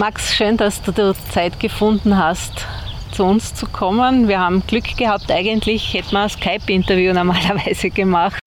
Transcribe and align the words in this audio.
Max, 0.00 0.34
schön, 0.34 0.56
dass 0.56 0.80
du 0.80 1.14
Zeit 1.30 1.60
gefunden 1.60 2.16
hast, 2.16 2.66
zu 3.12 3.22
uns 3.22 3.54
zu 3.54 3.66
kommen. 3.66 4.28
Wir 4.28 4.40
haben 4.40 4.62
Glück 4.66 4.96
gehabt. 4.96 5.30
Eigentlich 5.30 5.92
hätten 5.92 6.12
wir 6.12 6.20
ein 6.20 6.30
Skype-Interview 6.30 7.12
normalerweise 7.12 7.90
gemacht. 7.90 8.38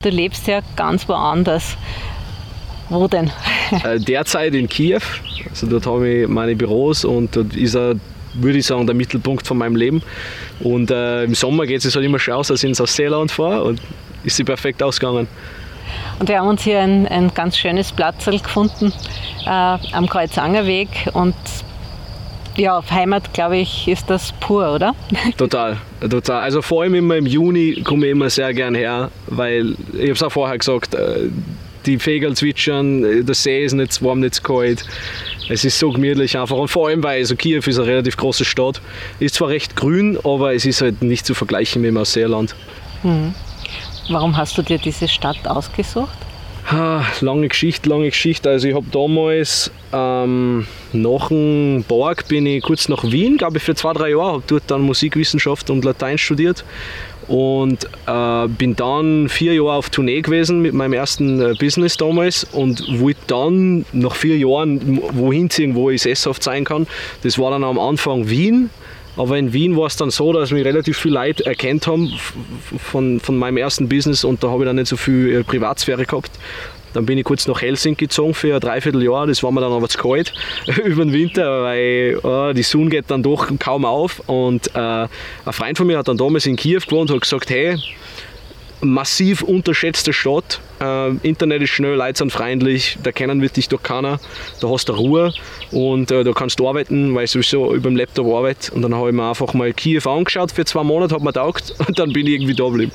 Du 0.00 0.08
lebst 0.08 0.46
ja 0.46 0.60
ganz 0.76 1.06
woanders. 1.10 1.76
Wo 2.88 3.06
denn? 3.06 3.30
Äh, 3.84 4.00
derzeit 4.00 4.54
in 4.54 4.66
Kiew. 4.66 5.02
Also 5.50 5.66
dort 5.66 5.84
habe 5.84 6.08
ich 6.08 6.28
meine 6.28 6.56
Büros 6.56 7.04
und 7.04 7.36
dort 7.36 7.54
ist 7.54 7.74
er, 7.74 7.96
würde 8.34 8.58
ich 8.58 8.66
sagen, 8.66 8.86
der 8.86 8.94
Mittelpunkt 8.94 9.46
von 9.46 9.58
meinem 9.58 9.76
Lem. 9.76 10.02
Und 10.60 10.90
äh, 10.90 11.24
im 11.24 11.34
Sommer 11.34 11.66
geht 11.66 11.84
es 11.84 11.94
halt 11.94 12.04
immer 12.04 12.18
schon 12.18 12.34
aus, 12.34 12.50
als 12.50 12.62
ich 12.62 12.68
ins 12.68 12.80
Ausseeland 12.80 13.30
fahre 13.30 13.64
und 13.64 13.80
ist 14.24 14.36
sie 14.36 14.44
perfekt 14.44 14.82
ausgegangen. 14.82 15.28
Und 16.18 16.28
wir 16.28 16.38
haben 16.38 16.48
uns 16.48 16.62
hier 16.62 16.80
ein, 16.80 17.06
ein 17.08 17.32
ganz 17.34 17.56
schönes 17.56 17.92
Platzl 17.92 18.38
gefunden 18.38 18.92
äh, 19.46 19.48
am 19.48 20.08
Kreuzangerweg 20.08 20.88
und 21.12 21.34
ja, 22.56 22.78
auf 22.78 22.90
Heimat, 22.90 23.32
glaube 23.34 23.56
ich, 23.56 23.88
ist 23.88 24.08
das 24.08 24.32
pur, 24.38 24.74
oder? 24.74 24.94
Total, 25.36 25.76
total. 26.08 26.42
Also 26.42 26.62
vor 26.62 26.82
allem 26.82 26.94
immer 26.94 27.16
im 27.16 27.26
Juni 27.26 27.82
komme 27.82 28.06
ich 28.06 28.12
immer 28.12 28.30
sehr 28.30 28.54
gern 28.54 28.76
her, 28.76 29.10
weil, 29.26 29.74
ich 29.92 30.02
habe 30.02 30.12
es 30.12 30.22
auch 30.22 30.30
vorher 30.30 30.56
gesagt, 30.56 30.94
äh, 30.94 31.30
die 31.84 31.98
Vögel 31.98 32.34
zwitschern, 32.34 33.26
der 33.26 33.34
See 33.34 33.64
ist 33.64 33.72
nicht 33.72 34.02
warm, 34.02 34.20
nicht 34.20 34.42
kalt. 34.42 34.84
Es 35.48 35.64
ist 35.64 35.78
so 35.78 35.90
gemütlich 35.90 36.38
einfach. 36.38 36.56
Und 36.56 36.68
vor 36.68 36.88
allem, 36.88 37.02
weil 37.02 37.20
also 37.20 37.36
Kiew 37.36 37.62
ist 37.66 37.78
eine 37.78 37.86
relativ 37.86 38.16
große 38.16 38.44
Stadt. 38.44 38.80
Ist 39.20 39.34
zwar 39.36 39.48
recht 39.48 39.76
grün, 39.76 40.18
aber 40.24 40.54
es 40.54 40.64
ist 40.64 40.80
halt 40.80 41.02
nicht 41.02 41.26
zu 41.26 41.34
vergleichen 41.34 41.82
mit 41.82 41.90
dem 41.90 41.96
Ausseerland. 41.98 42.54
Mhm. 43.02 43.34
Warum 44.10 44.36
hast 44.36 44.56
du 44.58 44.62
dir 44.62 44.78
diese 44.78 45.08
Stadt 45.08 45.46
ausgesucht? 45.46 46.18
lange 47.20 47.48
Geschichte, 47.48 47.88
lange 47.88 48.08
Geschichte. 48.08 48.48
Also 48.48 48.68
ich 48.68 48.74
habe 48.74 48.86
damals 48.90 49.70
ähm, 49.92 50.66
nach 50.92 51.28
dem 51.28 51.84
Borg 51.86 52.26
bin 52.28 52.46
ich 52.46 52.62
kurz 52.62 52.88
nach 52.88 53.04
Wien, 53.04 53.36
glaube 53.36 53.58
ich, 53.58 53.62
für 53.62 53.74
zwei, 53.74 53.92
drei 53.92 54.10
Jahre, 54.10 54.32
habe 54.32 54.44
dort 54.46 54.64
dann 54.68 54.80
Musikwissenschaft 54.80 55.68
und 55.70 55.84
Latein 55.84 56.16
studiert 56.16 56.64
und 57.28 57.88
äh, 58.06 58.48
bin 58.48 58.76
dann 58.76 59.28
vier 59.28 59.54
Jahre 59.54 59.72
auf 59.72 59.90
Tournee 59.90 60.20
gewesen 60.20 60.60
mit 60.60 60.74
meinem 60.74 60.92
ersten 60.92 61.40
äh, 61.40 61.54
Business 61.58 61.96
damals 61.96 62.44
und 62.44 63.00
wollte 63.00 63.20
dann 63.26 63.84
nach 63.92 64.14
vier 64.14 64.36
Jahren 64.38 65.00
wohin 65.12 65.50
ziehen, 65.50 65.74
wo 65.74 65.90
ich 65.90 66.02
sesshaft 66.02 66.42
sein 66.42 66.64
kann. 66.64 66.86
Das 67.22 67.38
war 67.38 67.50
dann 67.50 67.64
am 67.64 67.78
Anfang 67.78 68.28
Wien. 68.28 68.70
Aber 69.16 69.38
in 69.38 69.52
Wien 69.52 69.76
war 69.76 69.86
es 69.86 69.96
dann 69.96 70.10
so, 70.10 70.32
dass 70.32 70.50
mich 70.50 70.64
relativ 70.64 70.98
viele 70.98 71.14
Leute 71.14 71.46
erkannt 71.46 71.86
haben 71.86 72.12
von, 72.78 73.20
von 73.20 73.36
meinem 73.36 73.58
ersten 73.58 73.88
Business 73.88 74.24
und 74.24 74.42
da 74.42 74.48
habe 74.48 74.64
ich 74.64 74.66
dann 74.66 74.76
nicht 74.76 74.88
so 74.88 74.96
viel 74.96 75.36
äh, 75.36 75.44
Privatsphäre 75.44 76.04
gehabt. 76.04 76.32
Dann 76.94 77.04
bin 77.04 77.18
ich 77.18 77.24
kurz 77.24 77.46
nach 77.46 77.60
Helsinki 77.60 78.06
gezogen 78.06 78.32
für 78.32 78.54
ein 78.54 78.60
Dreivierteljahr. 78.60 79.26
Das 79.26 79.42
war 79.42 79.52
mir 79.52 79.60
dann 79.60 79.72
aber 79.72 79.88
zu 79.88 79.98
kalt 79.98 80.32
über 80.84 81.04
den 81.04 81.12
Winter, 81.12 81.62
weil 81.62 82.18
oh, 82.22 82.52
die 82.54 82.62
Sonne 82.62 82.88
geht 82.88 83.04
dann 83.08 83.22
doch 83.22 83.48
kaum 83.58 83.84
auf. 83.84 84.22
Und 84.26 84.74
äh, 84.74 84.78
ein 84.78 85.08
Freund 85.50 85.76
von 85.76 85.86
mir 85.86 85.98
hat 85.98 86.08
dann 86.08 86.16
damals 86.16 86.46
in 86.46 86.56
Kiew 86.56 86.80
gewohnt 86.80 87.10
und 87.10 87.16
hat 87.16 87.22
gesagt, 87.22 87.50
hey, 87.50 87.76
massiv 88.84 89.42
unterschätzte 89.42 90.12
Stadt. 90.12 90.60
Äh, 90.80 91.10
Internet 91.26 91.62
ist 91.62 91.70
schnell, 91.70 91.94
Leute 91.94 92.18
sind 92.18 92.32
freundlich, 92.32 92.98
da 93.02 93.12
kennen 93.12 93.40
wir 93.40 93.48
dich 93.48 93.68
doch 93.68 93.82
keiner. 93.82 94.20
Da 94.60 94.68
hast 94.68 94.88
du 94.88 94.92
Ruhe 94.92 95.32
und 95.70 96.10
äh, 96.10 96.24
da 96.24 96.32
kannst 96.32 96.60
du 96.60 96.68
arbeiten, 96.68 97.14
weil 97.14 97.24
ich 97.24 97.30
sowieso 97.30 97.74
über 97.74 97.88
dem 97.88 97.96
Laptop 97.96 98.26
arbeite. 98.26 98.72
Und 98.72 98.82
dann 98.82 98.94
habe 98.94 99.10
ich 99.10 99.14
mir 99.14 99.28
einfach 99.28 99.54
mal 99.54 99.72
Kiew 99.72 100.08
angeschaut 100.08 100.52
für 100.52 100.64
zwei 100.64 100.82
Monate, 100.82 101.14
hat 101.14 101.22
mir 101.22 101.32
taugt 101.32 101.74
und 101.86 101.98
dann 101.98 102.12
bin 102.12 102.26
ich 102.26 102.34
irgendwie 102.34 102.54
da 102.54 102.64
geblieben. 102.64 102.92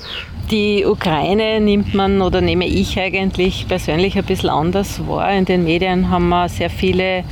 Die 0.51 0.85
Ukraine 0.85 1.61
nimmt 1.61 1.93
man 1.93 2.21
oder 2.21 2.41
nehme 2.41 2.67
ich 2.67 2.99
eigentlich 2.99 3.67
persönlich 3.67 4.17
ein 4.17 4.25
bisschen 4.25 4.49
anders 4.49 5.05
wahr. 5.07 5.31
In 5.31 5.45
den 5.45 5.63
Medien 5.63 6.09
haben 6.09 6.29
wir 6.29 6.49
sehr 6.49 6.69
viele 6.69 7.23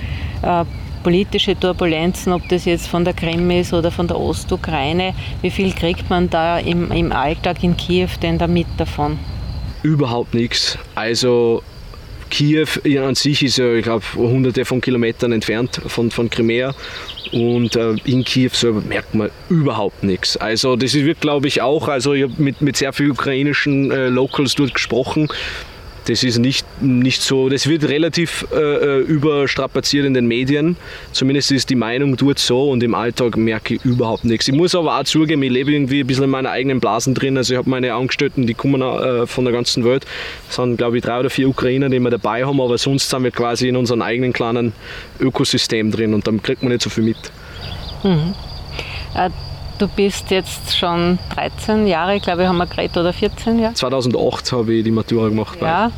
äh, 0.43 0.65
politische 1.03 1.59
Turbulenzen, 1.59 2.33
ob 2.33 2.47
das 2.49 2.65
jetzt 2.65 2.87
von 2.87 3.05
der 3.05 3.13
Krim 3.13 3.49
ist 3.51 3.73
oder 3.73 3.91
von 3.91 4.07
der 4.07 4.19
Ostukraine. 4.19 5.13
Wie 5.41 5.51
viel 5.51 5.73
kriegt 5.73 6.09
man 6.09 6.29
da 6.29 6.59
im, 6.59 6.91
im 6.91 7.11
Alltag 7.11 7.63
in 7.63 7.75
Kiew 7.77 8.09
denn 8.21 8.37
damit 8.37 8.67
davon? 8.77 9.19
Überhaupt 9.83 10.33
nichts. 10.33 10.77
Also 10.95 11.61
Kiew 12.29 12.67
an 12.85 13.15
sich 13.15 13.43
ist 13.43 13.57
ja, 13.57 13.73
ich 13.73 13.83
glaube, 13.83 14.03
hunderte 14.15 14.65
von 14.65 14.81
Kilometern 14.81 15.31
entfernt 15.31 15.81
von, 15.87 16.11
von 16.11 16.29
Crimea. 16.29 16.73
Und 17.31 17.75
äh, 17.75 17.95
in 18.05 18.23
Kiew 18.23 18.51
selber 18.53 18.81
merkt 18.81 19.15
man 19.15 19.29
überhaupt 19.49 20.03
nichts. 20.03 20.37
Also 20.37 20.75
das 20.75 20.93
wird, 20.93 21.21
glaube 21.21 21.47
ich, 21.47 21.61
auch, 21.61 21.87
also 21.87 22.13
ich 22.13 22.23
habe 22.23 22.33
mit, 22.37 22.61
mit 22.61 22.77
sehr 22.77 22.93
vielen 22.93 23.11
ukrainischen 23.11 23.91
äh, 23.91 24.07
Locals 24.07 24.55
dort 24.55 24.73
gesprochen 24.73 25.27
das 26.07 26.23
ist 26.23 26.37
nicht, 26.37 26.65
nicht 26.81 27.21
so, 27.21 27.49
das 27.49 27.67
wird 27.67 27.83
relativ 27.83 28.47
äh, 28.53 28.57
äh, 28.57 28.99
überstrapaziert 28.99 30.05
in 30.05 30.13
den 30.13 30.27
Medien. 30.27 30.77
Zumindest 31.11 31.51
ist 31.51 31.69
die 31.69 31.75
Meinung 31.75 32.15
dort 32.15 32.39
so 32.39 32.69
und 32.69 32.81
im 32.81 32.95
Alltag 32.95 33.35
merke 33.35 33.75
ich 33.75 33.85
überhaupt 33.85 34.23
nichts. 34.23 34.47
Ich 34.47 34.53
muss 34.53 34.73
aber 34.73 34.97
auch 34.97 35.03
zugeben, 35.03 35.43
ich 35.43 35.51
lebe 35.51 35.71
irgendwie 35.71 36.01
ein 36.01 36.07
bisschen 36.07 36.23
in 36.23 36.29
meiner 36.29 36.51
eigenen 36.51 36.79
Blasen 36.79 37.13
drin. 37.13 37.37
Also 37.37 37.53
ich 37.53 37.57
habe 37.57 37.69
meine 37.69 37.93
Angestellten, 37.93 38.47
die 38.47 38.53
kommen 38.53 38.81
äh, 38.81 39.27
von 39.27 39.43
der 39.43 39.53
ganzen 39.53 39.83
Welt. 39.83 40.05
Das 40.47 40.55
sind, 40.55 40.77
glaube 40.77 40.97
ich, 40.97 41.03
drei 41.03 41.19
oder 41.19 41.29
vier 41.29 41.49
Ukrainer, 41.49 41.89
die 41.89 41.99
wir 41.99 42.09
dabei 42.09 42.45
haben, 42.45 42.61
aber 42.61 42.77
sonst 42.77 43.09
sind 43.09 43.23
wir 43.23 43.31
quasi 43.31 43.67
in 43.67 43.75
unserem 43.75 44.01
eigenen 44.01 44.31
kleinen 44.31 44.73
Ökosystem 45.19 45.91
drin 45.91 46.13
und 46.13 46.25
dann 46.27 46.41
kriegt 46.41 46.63
man 46.63 46.71
nicht 46.71 46.83
so 46.83 46.89
viel 46.89 47.03
mit. 47.03 47.17
Mhm. 48.03 48.33
Du 49.77 49.87
bist 49.87 50.31
jetzt 50.31 50.75
schon 50.75 51.19
13 51.35 51.85
Jahre, 51.85 52.19
glaube 52.19 52.41
ich, 52.41 52.47
haben 52.47 52.57
wir 52.57 52.65
geredet, 52.65 52.97
oder 52.97 53.13
14 53.13 53.59
Jahre? 53.59 53.73
2008 53.75 54.51
habe 54.51 54.73
ich 54.73 54.83
die 54.83 54.91
Matura 54.91 55.29
gemacht. 55.29 55.59
Ja, 55.61 55.91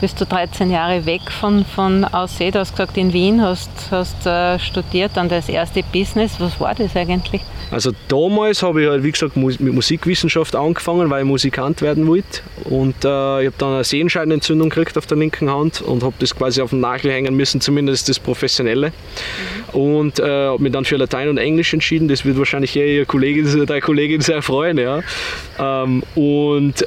bist 0.00 0.20
du 0.20 0.26
13 0.26 0.70
Jahre 0.70 1.06
weg 1.06 1.22
von, 1.30 1.64
von 1.64 2.04
Aussee. 2.04 2.50
Du 2.50 2.58
hast 2.58 2.72
gesagt, 2.72 2.96
in 2.96 3.12
Wien 3.12 3.42
hast, 3.42 3.70
hast 3.90 4.26
äh, 4.26 4.58
studiert, 4.58 5.12
dann 5.14 5.28
das 5.28 5.48
erste 5.48 5.82
Business. 5.82 6.36
Was 6.38 6.60
war 6.60 6.74
das 6.74 6.94
eigentlich? 6.94 7.42
Also 7.70 7.92
damals 8.08 8.62
habe 8.62 8.82
ich 8.82 8.88
halt, 8.88 9.02
wie 9.02 9.12
gesagt, 9.12 9.36
mit 9.36 9.60
Musikwissenschaft 9.60 10.56
angefangen, 10.56 11.10
weil 11.10 11.22
ich 11.22 11.28
Musikant 11.28 11.82
werden 11.82 12.06
wollte. 12.06 12.40
Und 12.64 13.04
äh, 13.04 13.42
ich 13.42 13.46
habe 13.46 13.54
dann 13.58 13.74
eine 13.74 13.84
Sehenscheidenentzündung 13.84 14.70
gekriegt 14.70 14.96
auf 14.96 15.06
der 15.06 15.18
linken 15.18 15.50
Hand 15.50 15.82
und 15.82 16.02
habe 16.02 16.14
das 16.18 16.34
quasi 16.34 16.62
auf 16.62 16.70
den 16.70 16.80
Nagel 16.80 17.10
hängen 17.10 17.34
müssen, 17.34 17.60
zumindest 17.60 18.08
das 18.08 18.18
Professionelle. 18.18 18.88
Mhm. 19.74 19.80
Und 19.80 20.18
äh, 20.18 20.22
habe 20.22 20.62
mich 20.62 20.72
dann 20.72 20.84
für 20.84 20.96
Latein 20.96 21.28
und 21.28 21.38
Englisch 21.38 21.74
entschieden. 21.74 22.08
Das 22.08 22.24
wird 22.24 22.38
wahrscheinlich 22.38 22.74
eh 22.76 22.98
Ihr 22.98 23.06
Kollege, 23.06 23.66
deine 23.66 23.80
Kollegin 23.80 24.20
sehr 24.20 24.42
freuen. 24.42 24.78
Ja. 24.78 25.00
Ähm, 25.58 26.02
und 26.14 26.86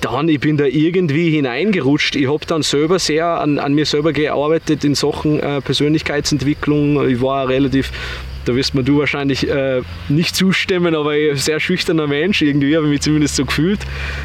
dann, 0.00 0.28
ich 0.28 0.40
bin 0.40 0.56
da 0.56 0.64
irgendwie 0.64 1.30
hineingerutscht. 1.30 2.16
Ich 2.16 2.28
habe 2.28 2.44
dann 2.46 2.62
selber 2.62 2.98
sehr 2.98 3.26
an, 3.26 3.58
an, 3.58 3.74
mir 3.74 3.86
selber 3.86 4.12
gearbeitet 4.12 4.84
in 4.84 4.94
Sachen 4.94 5.40
äh, 5.40 5.60
Persönlichkeitsentwicklung. 5.60 7.08
Ich 7.08 7.20
war 7.20 7.48
relativ 7.48 7.92
da 8.44 8.54
wirst 8.54 8.74
mir 8.74 8.84
du 8.84 8.98
wahrscheinlich 8.98 9.48
äh, 9.48 9.82
nicht 10.08 10.36
zustimmen, 10.36 10.94
aber 10.94 11.16
ich 11.16 11.42
sehr 11.42 11.60
schüchterner 11.60 12.06
Mensch, 12.06 12.42
irgendwie 12.42 12.76
habe 12.76 12.86
ich 12.86 12.90
mich 12.90 13.00
zumindest 13.00 13.36
so 13.36 13.44
gefühlt. 13.44 13.80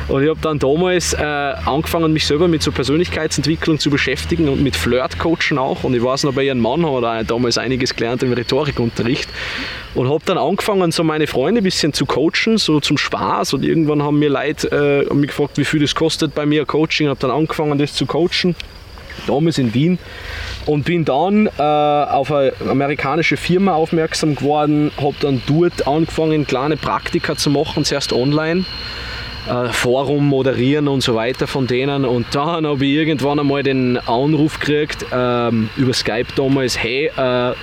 Und 0.07 0.23
ich 0.23 0.29
habe 0.29 0.39
dann 0.41 0.59
damals 0.59 1.13
äh, 1.13 1.17
angefangen, 1.23 2.13
mich 2.13 2.25
selber 2.25 2.47
mit 2.47 2.61
so 2.61 2.71
Persönlichkeitsentwicklung 2.71 3.79
zu 3.79 3.89
beschäftigen 3.89 4.49
und 4.49 4.61
mit 4.61 4.75
Flirtcoachen 4.75 5.57
auch. 5.57 5.83
Und 5.83 5.93
ich 5.93 6.03
weiß 6.03 6.23
noch, 6.23 6.33
bei 6.33 6.43
ihrem 6.43 6.59
Mann 6.59 6.85
haben 6.85 7.01
wir 7.01 7.23
damals 7.23 7.57
einiges 7.57 7.95
gelernt 7.95 8.23
im 8.23 8.33
Rhetorikunterricht. 8.33 9.29
Und 9.95 10.09
habe 10.09 10.23
dann 10.25 10.37
angefangen, 10.37 10.91
so 10.91 11.03
meine 11.03 11.27
Freunde 11.27 11.61
ein 11.61 11.63
bisschen 11.63 11.93
zu 11.93 12.05
coachen, 12.05 12.57
so 12.57 12.79
zum 12.79 12.97
Spaß. 12.97 13.53
Und 13.53 13.63
irgendwann 13.63 14.03
haben 14.03 14.19
mir 14.19 14.29
Leute 14.29 15.07
äh, 15.09 15.13
mich 15.13 15.27
gefragt, 15.27 15.57
wie 15.57 15.65
viel 15.65 15.79
das 15.79 15.95
kostet 15.95 16.35
bei 16.35 16.45
mir 16.45 16.65
Coaching. 16.65 17.07
Habe 17.07 17.19
dann 17.19 17.31
angefangen, 17.31 17.77
das 17.77 17.93
zu 17.93 18.05
coachen 18.05 18.55
damals 19.27 19.57
in 19.57 19.73
Wien 19.73 19.99
und 20.65 20.85
bin 20.85 21.05
dann 21.05 21.47
äh, 21.47 21.61
auf 21.61 22.31
eine 22.31 22.53
amerikanische 22.69 23.37
Firma 23.37 23.73
aufmerksam 23.73 24.35
geworden, 24.35 24.91
habe 24.97 25.15
dann 25.19 25.41
dort 25.47 25.87
angefangen, 25.87 26.45
kleine 26.45 26.77
Praktika 26.77 27.35
zu 27.35 27.49
machen, 27.49 27.85
zuerst 27.85 28.13
online. 28.13 28.65
Äh, 29.47 29.69
Forum 29.69 30.27
moderieren 30.27 30.87
und 30.87 31.01
so 31.01 31.15
weiter 31.15 31.47
von 31.47 31.65
denen 31.65 32.05
und 32.05 32.27
dann 32.33 32.67
habe 32.67 32.85
ich 32.85 32.93
irgendwann 32.93 33.39
einmal 33.39 33.63
den 33.63 33.97
Anruf 33.97 34.59
gekriegt 34.59 35.05
ähm, 35.11 35.69
über 35.77 35.93
Skype 35.93 36.27
damals, 36.35 36.77
hey, 36.77 37.07
äh, 37.15 37.53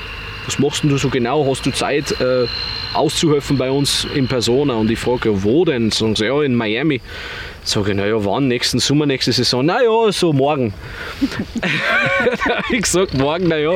was 0.46 0.58
machst 0.58 0.84
du 0.84 0.96
so 0.96 1.08
genau? 1.08 1.44
Hast 1.48 1.66
du 1.66 1.70
Zeit 1.72 2.12
äh, 2.20 2.46
auszuhelfen 2.94 3.58
bei 3.58 3.70
uns 3.70 4.06
in 4.14 4.28
Persona? 4.28 4.74
Und 4.74 4.90
ich 4.90 4.98
frage, 4.98 5.42
wo 5.42 5.64
denn? 5.64 5.90
Sagen 5.90 6.14
sie, 6.14 6.26
ja, 6.26 6.40
in 6.42 6.54
Miami. 6.54 7.00
Sag 7.66 7.88
ich, 7.88 7.96
naja, 7.96 8.24
wann? 8.24 8.46
Nächsten 8.46 8.78
Sommer, 8.78 9.06
nächste 9.06 9.32
Saison? 9.32 9.66
Naja, 9.66 10.12
so 10.12 10.32
morgen. 10.32 10.72
ich 12.70 12.82
gesagt, 12.82 13.14
morgen, 13.14 13.48
naja, 13.48 13.72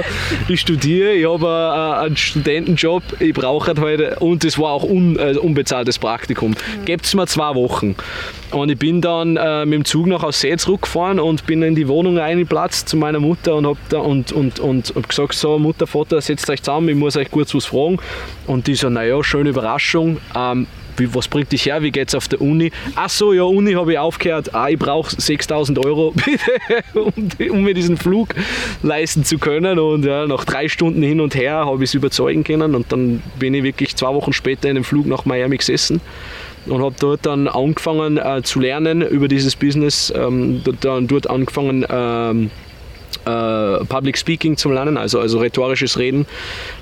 ich 0.47 0.61
studiere, 0.61 1.11
ich 1.11 1.29
habe 1.29 1.99
einen 2.01 2.17
Studentenjob, 2.17 3.03
ich 3.19 3.35
brauche 3.35 3.67
halt 3.67 3.81
heute, 3.81 4.17
und 4.21 4.45
es 4.45 4.61
war 4.61 4.71
auch 4.71 4.85
un, 4.85 5.19
äh, 5.19 5.37
unbezahltes 5.37 5.99
Praktikum. 5.99 6.51
Mhm. 6.53 6.85
Gebt 6.85 7.05
es 7.05 7.15
mir 7.15 7.27
zwei 7.27 7.57
Wochen. 7.57 7.97
Und 8.53 8.71
ich 8.71 8.79
bin 8.79 9.01
dann 9.01 9.37
äh, 9.37 9.67
mit 9.67 9.75
dem 9.75 9.85
Zug 9.85 10.07
nach 10.07 10.23
Aussee 10.23 10.57
zurückgefahren 10.57 11.19
und 11.19 11.47
bin 11.47 11.61
in 11.63 11.75
die 11.75 11.89
Wohnung 11.89 12.17
reingeplatzt 12.17 12.89
zu 12.89 12.97
meiner 12.97 13.19
Mutter 13.19 13.57
und 13.57 13.67
habe 13.67 13.99
und, 13.99 14.31
und, 14.31 14.61
und 14.61 14.93
hab 14.95 15.09
gesagt, 15.09 15.35
so 15.35 15.59
Mutter, 15.59 15.89
Vater, 15.89 16.21
setzt 16.21 16.49
euch 16.49 16.63
zusammen, 16.63 16.91
ich 16.91 16.97
muss 16.97 17.17
euch 17.17 17.29
kurz 17.29 17.57
was 17.57 17.67
fragen. 17.67 17.99
Und 18.47 18.69
die 18.69 18.77
so, 18.77 18.89
naja, 18.89 19.21
schöne 19.25 19.51
Überraschung. 19.51 20.19
Ähm, 20.37 20.69
wie, 20.97 21.15
was 21.15 21.29
bringt 21.29 21.53
dich 21.53 21.67
her, 21.67 21.83
wie 21.83 21.91
geht 21.91 22.09
es 22.09 22.15
auf 22.15 22.29
der 22.29 22.41
Uni? 22.41 22.71
Ach 22.95 23.11
so, 23.11 23.33
ja, 23.33 23.43
Uni 23.43 23.73
habe 23.73 23.93
ich 23.93 23.99
aufgehört, 23.99 24.55
ah, 24.55 24.69
ich 24.69 24.79
brauche 24.79 25.21
6000 25.21 25.85
Euro, 25.85 26.15
um, 26.95 27.13
um, 27.51 27.63
mir 27.63 27.75
diesen 27.75 27.97
Flug 27.97 28.35
leisten 28.83 29.25
zu 29.25 29.39
können. 29.39 29.79
Und 29.79 30.05
ja, 30.05 30.27
nach 30.27 30.45
drei 30.45 30.69
Stunden 30.69 31.03
hin 31.03 31.21
und 31.21 31.35
her 31.35 31.67
habe 31.67 31.83
ich 31.85 31.91
es 31.91 31.95
überzeugen 31.95 32.45
können 32.45 32.75
und 32.75 32.93
dann 32.93 33.23
bin 33.39 33.55
ich 33.55 33.63
wirklich 33.63 33.97
zwei 33.97 34.15
Wochen 34.15 34.33
später 34.33 34.69
in 34.69 34.77
dem 34.77 34.85
Flug 34.85 35.07
nach 35.07 35.25
Miami 35.25 35.57
gesessen 35.57 36.01
und 36.67 36.83
habe 36.83 36.95
dort 36.99 37.27
dann 37.27 37.49
angefangen 37.49 38.19
äh, 38.19 38.43
zu 38.43 38.61
lernen 38.61 39.03
über 39.03 39.29
dieses 39.29 39.57
Business, 39.57 40.13
ähm, 40.15 40.63
dann 40.81 41.07
dort 41.07 41.29
angefangen 41.29 41.87
ähm, 41.89 42.51
äh, 43.25 43.85
Public 43.85 44.17
Speaking 44.17 44.57
zu 44.57 44.71
lernen, 44.71 44.97
also, 44.97 45.21
also 45.21 45.39
rhetorisches 45.39 45.99
Reden, 45.99 46.27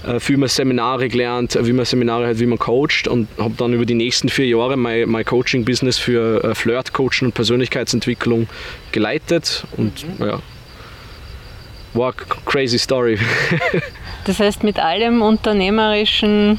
äh, 0.06 0.18
wie 0.26 0.36
man 0.36 0.48
Seminare 0.48 1.08
gelernt, 1.08 1.58
wie 1.60 1.72
man 1.72 1.84
Seminare 1.84 2.28
hat, 2.28 2.38
wie 2.38 2.46
man 2.46 2.58
coacht 2.58 3.08
und 3.08 3.28
habe 3.38 3.54
dann 3.56 3.72
über 3.72 3.86
die 3.86 3.94
nächsten 3.94 4.28
vier 4.28 4.46
Jahre 4.46 4.76
mein, 4.76 5.08
mein 5.08 5.24
Coaching-Business 5.24 5.98
für 5.98 6.44
äh, 6.44 6.54
Flirt-Coaching 6.54 7.28
und 7.28 7.34
Persönlichkeitsentwicklung 7.34 8.48
geleitet 8.92 9.64
und 9.76 10.04
mhm. 10.18 10.26
ja, 10.26 10.38
war 11.94 12.12
crazy 12.12 12.78
Story. 12.78 13.18
das 14.24 14.38
heißt, 14.38 14.62
mit 14.62 14.78
allem 14.78 15.22
unternehmerischen 15.22 16.58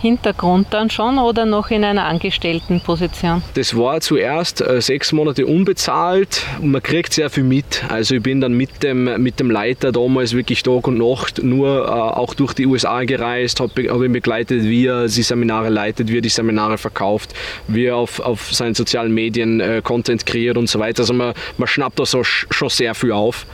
Hintergrund 0.00 0.68
dann 0.70 0.90
schon 0.90 1.18
oder 1.18 1.46
noch 1.46 1.70
in 1.70 1.84
einer 1.84 2.06
Angestelltenposition? 2.06 3.42
Das 3.54 3.76
war 3.76 4.00
zuerst 4.00 4.60
äh, 4.60 4.80
sechs 4.80 5.12
Monate 5.12 5.46
unbezahlt 5.46 6.42
und 6.60 6.70
man 6.70 6.82
kriegt 6.82 7.12
sehr 7.12 7.30
viel 7.30 7.44
mit. 7.44 7.84
Also 7.88 8.16
ich 8.16 8.22
bin 8.22 8.40
dann 8.40 8.54
mit 8.54 8.82
dem, 8.82 9.22
mit 9.22 9.40
dem 9.40 9.50
Leiter 9.50 9.92
damals 9.92 10.34
wirklich 10.34 10.62
Tag 10.62 10.86
und 10.86 10.98
Nacht 10.98 11.42
nur 11.42 11.86
äh, 11.86 11.90
auch 11.90 12.34
durch 12.34 12.54
die 12.54 12.66
USA 12.66 13.04
gereist, 13.04 13.60
habe 13.60 13.90
hab 13.90 14.02
ihn 14.02 14.12
begleitet, 14.12 14.64
wie 14.64 14.86
er 14.86 15.06
die 15.06 15.22
Seminare 15.22 15.68
leitet, 15.68 16.08
wie 16.08 16.18
er 16.18 16.22
die 16.22 16.28
Seminare 16.28 16.78
verkauft, 16.78 17.34
wie 17.68 17.86
er 17.86 17.96
auf, 17.96 18.20
auf 18.20 18.52
seinen 18.52 18.74
sozialen 18.74 19.12
Medien 19.12 19.60
äh, 19.60 19.82
Content 19.82 20.24
kreiert 20.24 20.56
und 20.56 20.68
so 20.68 20.78
weiter. 20.78 21.00
Also 21.00 21.12
man, 21.12 21.34
man 21.58 21.68
schnappt 21.68 21.98
da 21.98 22.06
so 22.06 22.24
schon 22.24 22.68
sehr 22.68 22.94
viel 22.94 23.12
auf. 23.12 23.46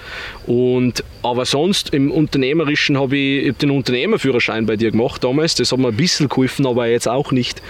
Und, 0.46 1.02
aber 1.22 1.44
sonst 1.44 1.92
im 1.92 2.12
Unternehmerischen 2.12 2.98
habe 2.98 3.16
ich, 3.16 3.46
ich 3.46 3.56
den 3.56 3.72
Unternehmerführerschein 3.72 4.64
bei 4.64 4.76
dir 4.76 4.92
gemacht 4.92 5.24
damals. 5.24 5.56
Das 5.56 5.72
hat 5.72 5.78
mir 5.78 5.88
ein 5.88 5.96
bisschen 5.96 6.28
geholfen, 6.28 6.66
aber 6.66 6.86
jetzt 6.86 7.08
auch 7.08 7.32
nicht, 7.32 7.60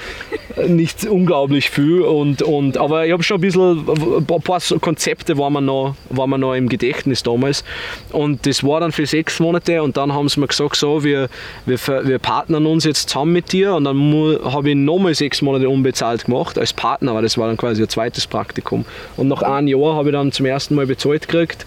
nicht 0.68 1.06
unglaublich 1.06 1.70
viel. 1.70 2.02
Und, 2.02 2.42
und, 2.42 2.76
aber 2.76 3.06
ich 3.06 3.12
habe 3.12 3.22
schon 3.22 3.38
ein 3.38 3.40
bisschen, 3.40 3.88
ein 4.18 4.26
paar 4.26 4.60
Konzepte 4.80 5.38
waren 5.38 5.54
mir, 5.54 5.62
noch, 5.62 5.94
waren 6.10 6.28
mir 6.28 6.38
noch 6.38 6.54
im 6.54 6.68
Gedächtnis 6.68 7.22
damals. 7.22 7.64
Und 8.12 8.46
das 8.46 8.62
war 8.62 8.80
dann 8.80 8.92
für 8.92 9.06
sechs 9.06 9.40
Monate 9.40 9.82
und 9.82 9.96
dann 9.96 10.12
haben 10.12 10.28
sie 10.28 10.38
mir 10.38 10.48
gesagt, 10.48 10.76
so, 10.76 11.02
wir, 11.02 11.28
wir, 11.64 11.78
wir 11.78 12.18
partnern 12.18 12.66
uns 12.66 12.84
jetzt 12.84 13.08
zusammen 13.08 13.32
mit 13.32 13.52
dir. 13.52 13.74
Und 13.74 13.84
dann 13.84 14.12
habe 14.44 14.70
ich 14.70 14.76
nochmal 14.76 15.14
sechs 15.14 15.40
Monate 15.40 15.68
unbezahlt 15.70 16.26
gemacht 16.26 16.58
als 16.58 16.74
Partner, 16.74 17.12
aber 17.12 17.22
das 17.22 17.38
war 17.38 17.46
dann 17.48 17.56
quasi 17.56 17.82
ein 17.82 17.88
zweites 17.88 18.26
Praktikum. 18.26 18.84
Und 19.16 19.28
nach 19.28 19.40
einem 19.40 19.68
Jahr 19.68 19.94
habe 19.94 20.10
ich 20.10 20.12
dann 20.12 20.30
zum 20.30 20.44
ersten 20.44 20.74
Mal 20.74 20.86
bezahlt 20.86 21.26
gekriegt 21.26 21.64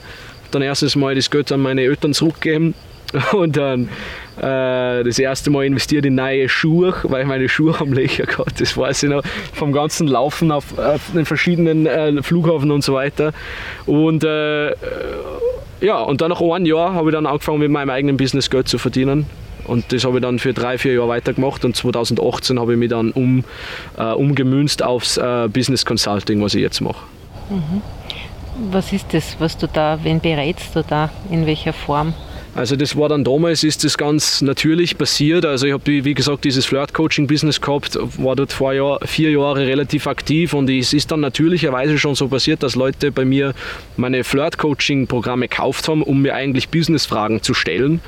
dann 0.51 0.61
erstes 0.61 0.95
Mal 0.95 1.15
das 1.15 1.29
Geld 1.29 1.51
an 1.51 1.61
meine 1.61 1.81
Eltern 1.81 2.13
zurückgegeben 2.13 2.73
und 3.33 3.57
dann 3.57 3.89
äh, 4.37 5.03
das 5.03 5.19
erste 5.19 5.49
Mal 5.49 5.65
investiert 5.65 6.05
in 6.05 6.15
neue 6.15 6.47
Schuhe, 6.47 6.93
weil 7.03 7.25
meine 7.25 7.49
Schuhe 7.49 7.79
haben 7.79 7.93
Löcher 7.93 8.25
gehabt. 8.25 8.61
Das 8.61 8.77
weiß 8.77 9.03
ich 9.03 9.09
noch 9.09 9.23
vom 9.53 9.71
ganzen 9.71 10.07
Laufen 10.07 10.51
auf, 10.51 10.77
auf 10.77 11.01
den 11.13 11.25
verschiedenen 11.25 11.85
äh, 11.85 12.21
Flughafen 12.21 12.71
und 12.71 12.83
so 12.83 12.93
weiter. 12.93 13.33
Und 13.85 14.23
äh, 14.23 14.69
ja, 15.81 16.01
und 16.01 16.21
dann 16.21 16.29
nach 16.29 16.41
einem 16.41 16.65
Jahr 16.65 16.93
habe 16.93 17.09
ich 17.09 17.13
dann 17.13 17.25
angefangen 17.25 17.59
mit 17.59 17.71
meinem 17.71 17.89
eigenen 17.89 18.17
Business 18.17 18.49
Geld 18.49 18.67
zu 18.67 18.77
verdienen. 18.77 19.25
Und 19.65 19.91
das 19.91 20.03
habe 20.03 20.17
ich 20.17 20.21
dann 20.23 20.39
für 20.39 20.53
drei, 20.53 20.77
vier 20.77 20.93
Jahre 20.93 21.09
weitergemacht 21.09 21.63
und 21.63 21.75
2018 21.75 22.59
habe 22.59 22.73
ich 22.73 22.79
mich 22.79 22.89
dann 22.89 23.11
um, 23.11 23.43
äh, 23.97 24.11
umgemünzt 24.11 24.81
aufs 24.81 25.17
äh, 25.17 25.47
Business 25.47 25.85
Consulting, 25.85 26.41
was 26.41 26.55
ich 26.55 26.61
jetzt 26.61 26.81
mache. 26.81 27.05
Mhm. 27.49 27.81
Was 28.71 28.91
ist 28.91 29.13
das, 29.13 29.35
was 29.39 29.57
du 29.57 29.67
da, 29.67 29.99
wen 30.03 30.19
berätst 30.19 30.75
du 30.75 30.83
da, 30.83 31.09
in 31.31 31.45
welcher 31.45 31.73
Form? 31.73 32.13
Also 32.55 32.75
das 32.75 32.97
war 32.97 33.07
dann 33.07 33.23
damals, 33.23 33.63
ist 33.63 33.83
das 33.83 33.97
ganz 33.97 34.41
natürlich 34.41 34.97
passiert. 34.97 35.45
Also 35.45 35.67
ich 35.67 35.73
habe, 35.73 35.85
wie 35.85 36.13
gesagt, 36.13 36.43
dieses 36.43 36.65
Flirt-Coaching-Business 36.65 37.61
gehabt, 37.61 37.97
war 38.17 38.35
dort 38.35 38.51
vor 38.51 38.73
Jahr, 38.73 38.99
vier 39.05 39.31
Jahre 39.31 39.65
relativ 39.65 40.07
aktiv 40.07 40.53
und 40.53 40.69
es 40.69 40.91
ist 40.91 41.11
dann 41.11 41.19
natürlicherweise 41.19 41.97
schon 41.97 42.15
so 42.15 42.27
passiert, 42.27 42.63
dass 42.63 42.75
Leute 42.75 43.11
bei 43.11 43.23
mir 43.23 43.53
meine 43.97 44.23
Flirt-Coaching-Programme 44.23 45.47
gekauft 45.47 45.87
haben, 45.87 46.01
um 46.01 46.21
mir 46.21 46.33
eigentlich 46.35 46.69
Business-Fragen 46.69 47.41
zu 47.43 47.53
stellen. 47.53 47.93
Mhm. 47.93 47.99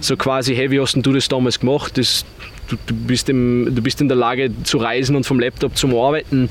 So 0.00 0.16
quasi, 0.16 0.56
hey, 0.56 0.70
wie 0.70 0.80
hast 0.80 0.94
du 0.96 1.12
das 1.12 1.28
damals 1.28 1.60
gemacht? 1.60 1.96
Das 1.98 2.24
du, 2.70 2.76
du, 2.86 2.94
bist 2.94 3.28
im, 3.28 3.72
du 3.74 3.82
bist 3.82 4.00
in 4.00 4.08
der 4.08 4.16
Lage 4.16 4.50
zu 4.64 4.78
reisen 4.78 5.16
und 5.16 5.24
vom 5.24 5.40
Laptop 5.40 5.76
zum 5.76 5.94
Arbeiten. 5.94 6.48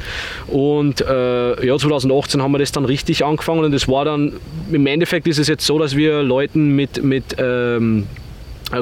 Und 0.48 1.01
äh, 1.01 1.66
ja, 1.66 1.77
2018 1.77 2.42
haben 2.42 2.51
wir 2.51 2.60
das 2.60 2.71
dann 2.71 2.86
richtig 2.86 3.25
angefangen 3.25 3.63
und 3.63 3.74
es 3.74 3.88
war 3.88 4.06
dann, 4.06 4.33
im 4.71 4.86
Endeffekt 4.86 5.27
ist 5.27 5.39
es 5.39 5.48
jetzt 5.48 5.66
so, 5.66 5.80
dass 5.80 5.95
wir 5.95 6.24
Leuten 6.24 6.75
mit, 6.75 7.04
mit 7.04 7.36
ähm, 7.38 8.04
äh, 8.04 8.28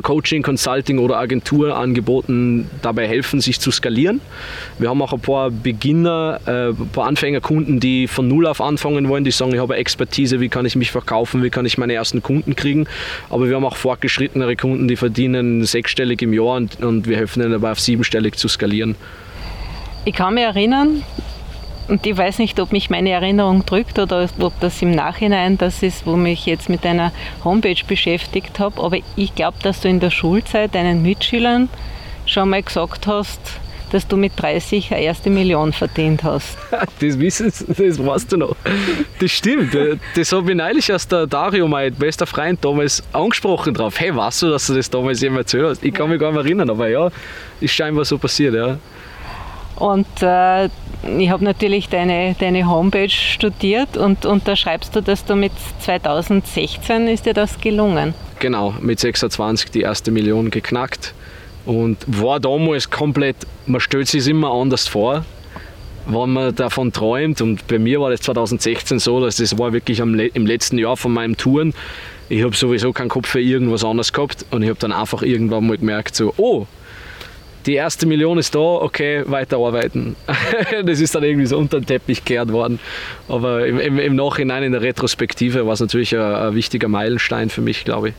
Coaching, 0.02 0.44
Consulting 0.44 1.00
oder 1.00 1.18
Agenturangeboten 1.18 2.70
dabei 2.82 3.08
helfen, 3.08 3.40
sich 3.40 3.60
zu 3.60 3.72
skalieren. 3.72 4.22
Wir 4.80 4.90
haben 4.90 5.02
auch 5.02 5.14
ein 5.14 5.20
paar 5.20 5.50
Beginner, 5.50 6.40
äh, 6.46 6.70
ein 6.70 6.90
paar 6.92 7.08
Anfängerkunden, 7.08 7.80
die 7.80 8.08
von 8.08 8.28
Null 8.28 8.48
auf 8.48 8.62
anfangen 8.62 9.08
wollen, 9.10 9.24
die 9.24 9.32
sagen, 9.32 9.54
ich 9.54 9.60
habe 9.60 9.76
Expertise, 9.76 10.40
wie 10.40 10.50
kann 10.50 10.66
ich 10.66 10.76
mich 10.76 10.92
verkaufen, 10.92 11.44
wie 11.44 11.50
kann 11.50 11.66
ich 11.66 11.78
meine 11.78 11.94
ersten 11.94 12.22
Kunden 12.22 12.56
kriegen. 12.56 12.88
Aber 13.30 13.48
wir 13.48 13.56
haben 13.56 13.66
auch 13.66 13.78
fortgeschrittenere 13.78 14.56
Kunden, 14.56 14.88
die 14.88 14.96
verdienen 14.96 15.64
sechsstellig 15.64 16.22
im 16.22 16.34
Jahr 16.34 16.56
und, 16.58 16.82
und 16.84 17.08
wir 17.08 17.18
helfen 17.18 17.42
ihnen 17.42 17.52
dabei 17.52 17.72
auf 17.72 17.80
siebenstellig 17.80 18.36
zu 18.36 18.48
skalieren. 18.48 18.96
Ich 20.06 20.14
kann 20.14 20.36
mich 20.36 20.44
erinnern, 20.44 21.04
und 21.88 22.06
ich 22.06 22.18
weiß 22.18 22.40
nicht, 22.40 22.60
ob 22.60 22.72
mich 22.72 22.90
meine 22.90 23.12
Erinnerung 23.12 23.66
drückt 23.66 23.98
oder 24.00 24.28
ob 24.40 24.60
das 24.60 24.82
im 24.82 24.92
Nachhinein 24.92 25.58
das 25.58 25.84
ist, 25.84 26.06
wo 26.06 26.16
mich 26.16 26.46
jetzt 26.46 26.70
mit 26.70 26.84
deiner 26.84 27.12
Homepage 27.44 27.82
beschäftigt 27.88 28.60
habe. 28.60 28.82
Aber 28.82 28.98
ich 29.16 29.36
glaube, 29.36 29.58
dass 29.64 29.82
du 29.82 29.88
in 29.88 30.00
der 30.00 30.12
Schulzeit 30.12 30.76
deinen 30.76 31.02
Mitschülern 31.02 31.70
schon 32.26 32.50
mal 32.50 32.62
gesagt 32.62 33.08
hast, 33.08 33.40
dass 33.92 34.06
du 34.06 34.18
mit 34.18 34.34
30 34.36 34.92
eine 34.92 35.02
erste 35.02 35.30
Million 35.30 35.72
verdient 35.72 36.24
hast. 36.24 36.58
Das 37.00 37.20
wissen 37.20 37.46
das 37.46 38.06
weißt 38.06 38.32
du 38.32 38.38
noch. 38.38 38.56
Das 39.20 39.32
stimmt. 39.32 39.76
Das 40.16 40.32
habe 40.32 40.52
ich 40.52 40.58
neulich 40.58 40.90
erst 40.90 41.12
der 41.12 41.28
Dario, 41.28 41.68
mein 41.68 41.94
bester 41.94 42.26
Freund, 42.26 42.64
damals 42.66 43.04
angesprochen 43.14 43.74
drauf. 43.74 44.00
Hey, 44.00 44.16
weißt 44.16 44.42
du, 44.42 44.50
dass 44.50 44.68
du 44.68 44.74
das 44.74 44.90
damals 44.90 45.22
jemand 45.22 45.42
erzählt 45.42 45.66
hast? 45.66 45.84
Ich 45.86 45.94
kann 45.94 46.10
mich 46.10 46.20
gar 46.20 46.32
nicht 46.32 46.44
erinnern, 46.44 46.70
aber 46.70 46.90
ja, 46.90 47.10
ist 47.62 47.74
scheinbar 47.74 48.04
so 48.04 48.18
passiert, 48.18 48.56
ja. 48.56 48.78
Und 49.78 50.08
äh, 50.22 50.70
ich 51.18 51.30
habe 51.30 51.44
natürlich 51.44 51.90
deine, 51.90 52.36
deine 52.40 52.68
Homepage 52.68 53.10
studiert 53.10 53.98
und, 53.98 54.26
und 54.26 54.48
da 54.48 54.56
schreibst 54.56 54.96
du, 54.96 55.02
dass 55.02 55.24
du 55.26 55.36
mit 55.36 55.52
2016 55.82 57.08
ist 57.08 57.26
dir 57.26 57.34
das 57.34 57.60
gelungen. 57.60 58.14
Genau, 58.40 58.74
mit 58.82 59.00
26 59.00 59.72
die 59.72 59.82
erste 59.82 60.12
Million 60.12 60.50
geknackt 60.50 61.14
und 61.66 61.98
war 62.08 62.40
damals 62.40 62.90
komplett, 62.90 63.36
man 63.66 63.82
stellt 63.82 64.08
sich 64.08 64.28
immer 64.28 64.52
anders 64.52 64.88
vor, 64.88 65.26
wenn 66.08 66.30
man 66.30 66.56
davon 66.56 66.94
träumt 66.94 67.42
und 67.42 67.68
bei 67.68 67.80
mir 67.80 68.00
war 68.00 68.10
das 68.10 68.22
2016 68.22 69.00
so, 69.00 69.20
dass 69.20 69.38
das 69.38 69.58
war 69.58 69.74
wirklich 69.74 70.00
im 70.00 70.46
letzten 70.46 70.78
Jahr 70.78 70.98
von 70.98 71.14
meinem 71.14 71.36
Touren, 71.36 71.74
ich 72.30 72.44
habe 72.44 72.56
sowieso 72.56 72.94
keinen 72.94 73.10
Kopf 73.10 73.30
für 73.30 73.42
irgendwas 73.42 73.84
anderes 73.84 74.14
gehabt 74.14 74.46
und 74.52 74.64
ich 74.64 74.70
habe 74.70 74.80
dann 74.80 74.92
einfach 74.92 75.22
irgendwann 75.22 75.68
mal 75.68 75.78
gemerkt, 75.78 76.16
so, 76.16 76.34
oh, 76.38 76.66
die 77.68 77.74
erste 77.74 78.06
Million 78.06 78.38
ist 78.38 78.56
da, 78.56 78.60
okay, 78.60 79.24
weiterarbeiten. 79.28 80.16
das 80.86 81.00
ist 81.02 81.14
dann 81.14 81.24
irgendwie 81.24 81.46
so 81.46 81.58
unter 81.58 81.80
den 81.80 81.86
Teppich 81.86 82.24
gekehrt 82.24 82.52
worden. 82.52 82.80
Aber 83.28 83.68
im, 83.68 83.80
im, 83.80 84.00
im 84.00 84.16
Nachhinein, 84.16 84.64
in 84.64 84.72
der 84.72 84.82
Retrospektive, 84.82 85.66
war 85.66 85.74
es 85.74 85.82
natürlich 85.82 86.16
ein, 86.16 86.22
ein 86.22 86.56
wichtiger 86.56 86.88
Meilenstein 86.88 87.50
für 87.50 87.62
mich, 87.62 87.84
glaube 87.84 88.10
ich. 88.10 88.16